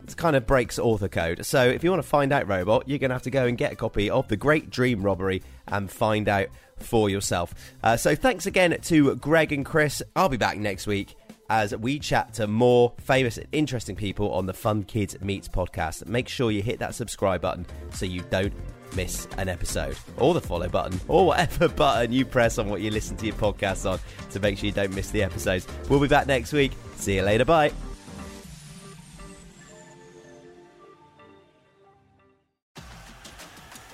It 0.03 0.17
kind 0.17 0.37
of 0.37 0.47
breaks 0.47 0.79
author 0.79 1.09
code. 1.09 1.45
So 1.45 1.65
if 1.67 1.85
you 1.85 1.91
want 1.91 2.03
to 2.03 2.09
find 2.09 2.33
out 2.33 2.49
Robot, 2.49 2.89
you're 2.89 2.99
going 2.99 3.11
to 3.11 3.15
have 3.15 3.23
to 3.23 3.31
go 3.31 3.47
and 3.47 3.59
get 3.59 3.73
a 3.73 3.77
copy 3.77 4.09
of 4.09 4.29
The 4.29 4.37
Great 4.37 4.71
Dream 4.71 5.03
Robbery 5.03 5.43
and 5.69 5.91
find 5.91 6.29
out 6.29 6.47
for 6.79 7.11
yourself. 7.11 7.55
Uh, 7.83 7.97
so 7.97 8.15
thanks 8.15 8.47
again 8.47 8.79
to 8.83 9.17
Greg 9.17 9.53
and 9.53 9.67
Chris. 9.67 10.03
I'll 10.15 10.29
be 10.29 10.37
back 10.37 10.59
next 10.59 10.87
week 10.87 11.17
as 11.49 11.77
we 11.77 11.99
chat 11.99 12.35
to 12.35 12.47
more 12.47 12.93
famous 12.99 13.39
and 13.39 13.47
interesting 13.53 13.97
people 13.97 14.33
on 14.33 14.47
the 14.47 14.55
Fun 14.55 14.83
Kids 14.83 15.21
Meets 15.21 15.49
podcast. 15.49 16.07
Make 16.07 16.29
sure 16.29 16.51
you 16.51 16.63
hit 16.63 16.79
that 16.81 16.95
subscribe 16.95 17.41
button 17.41 17.67
so 17.91 18.07
you 18.07 18.23
don't 18.31 18.53
miss 18.95 19.29
an 19.37 19.49
episode, 19.49 19.97
or 20.17 20.35
the 20.35 20.41
follow 20.41 20.69
button, 20.69 20.99
or 21.09 21.27
whatever 21.27 21.69
button 21.77 22.13
you 22.13 22.25
press 22.25 22.59
on 22.59 22.69
what 22.69 22.81
you 22.81 22.91
listen 22.91 23.17
to 23.19 23.27
your 23.27 23.35
podcast 23.37 23.91
on 23.91 23.99
to 24.31 24.41
make 24.41 24.59
sure 24.59 24.67
you 24.67 24.73
don't 24.73 24.95
miss 24.95 25.11
the 25.11 25.23
episodes. 25.23 25.67
We'll 25.89 26.01
be 26.01 26.09
back 26.09 26.27
next 26.27 26.53
week. 26.53 26.73
See 26.97 27.17
you 27.17 27.23
later. 27.23 27.45
Bye. 27.45 27.73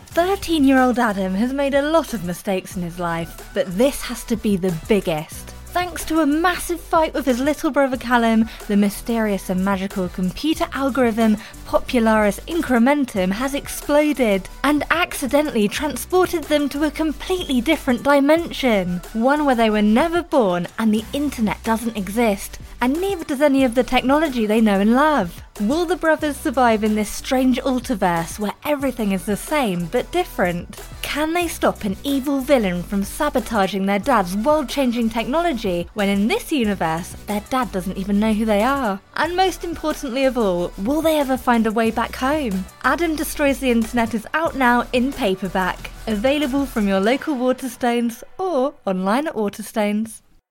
Thirteen-year-old 0.07 0.99
Adam 0.99 1.35
has 1.35 1.55
made 1.55 1.73
a 1.73 1.81
lot 1.81 2.13
of 2.13 2.25
mistakes 2.25 2.77
in 2.77 2.83
his 2.83 2.99
life, 2.99 3.51
but 3.55 3.67
this 3.79 4.03
has 4.03 4.25
to 4.25 4.37
be 4.37 4.59
the 4.59 4.77
biggest. 4.87 5.52
Thanks 5.73 6.05
to 6.05 6.21
a 6.21 6.27
massive 6.27 6.83
fight 6.83 7.15
with 7.15 7.25
his 7.25 7.41
little 7.41 7.71
brother 7.71 7.97
Callum, 7.97 8.47
the 8.69 8.77
mysterious 8.77 9.49
and 9.49 9.65
magical 9.65 10.07
computer 10.07 10.69
algorithm 10.75 11.39
Popularis 11.73 12.39
Incrementum 12.41 13.33
has 13.33 13.55
exploded 13.55 14.47
and 14.63 14.85
accidentally 14.91 15.69
transported 15.69 16.45
them 16.45 16.69
to 16.69 16.85
a 16.85 16.91
completely 16.91 17.63
different 17.63 18.03
dimension. 18.03 19.01
One 19.15 19.47
where 19.47 19.55
they 19.55 19.71
were 19.71 19.81
never 19.81 20.23
born 20.23 20.69
and 20.79 20.93
the 20.93 21.03
internet 21.15 21.65
doesn't 21.65 21.97
exist, 21.97 22.59
and 22.83 23.01
neither 23.01 23.25
does 23.25 23.41
any 23.41 23.65
of 23.65 23.75
the 23.75 23.85
technology 23.85 24.45
they 24.45 24.61
know 24.61 24.81
and 24.81 24.95
love. 24.95 25.43
Will 25.61 25.87
the 25.87 25.97
brothers 25.97 26.37
survive 26.37 26.83
in 26.83 26.95
this 26.95 27.11
strange 27.11 27.59
ultiverse 27.61 28.39
where 28.39 28.55
everything 28.65 29.13
is 29.13 29.25
the 29.25 29.37
same 29.37 29.87
but 29.87 30.11
different? 30.11 30.81
Can 31.03 31.35
they 31.35 31.47
stop 31.47 31.85
an 31.85 31.97
evil 32.05 32.41
villain 32.41 32.83
from 32.83 33.05
sabotaging 33.05 33.85
their 33.85 33.99
dad's 33.99 34.35
world 34.35 34.69
changing 34.69 35.11
technology 35.11 35.89
when 35.93 36.09
in 36.09 36.27
this 36.27 36.51
universe 36.51 37.15
their 37.27 37.43
dad 37.51 37.71
doesn't 37.71 37.99
even 37.99 38.19
know 38.19 38.33
who 38.33 38.47
they 38.47 38.63
are? 38.63 39.01
And 39.15 39.37
most 39.37 39.63
importantly 39.63 40.25
of 40.25 40.39
all, 40.39 40.73
will 40.79 41.03
they 41.03 41.19
ever 41.19 41.37
find 41.37 41.62
a 41.67 41.73
way 41.73 41.91
back 41.91 42.17
home? 42.17 42.65
Adam 42.85 43.17
Destroys 43.17 43.59
the 43.59 43.71
Internet 43.71 44.15
is 44.15 44.27
out 44.35 44.57
now 44.57 44.87
in 44.93 45.13
paperback, 45.13 45.91
available 46.07 46.67
from 46.67 46.89
your 46.89 47.01
local 47.01 47.35
Waterstones 47.35 48.23
or 48.39 48.75
online 48.87 49.27
at 49.27 49.35
Waterstones. 49.35 50.23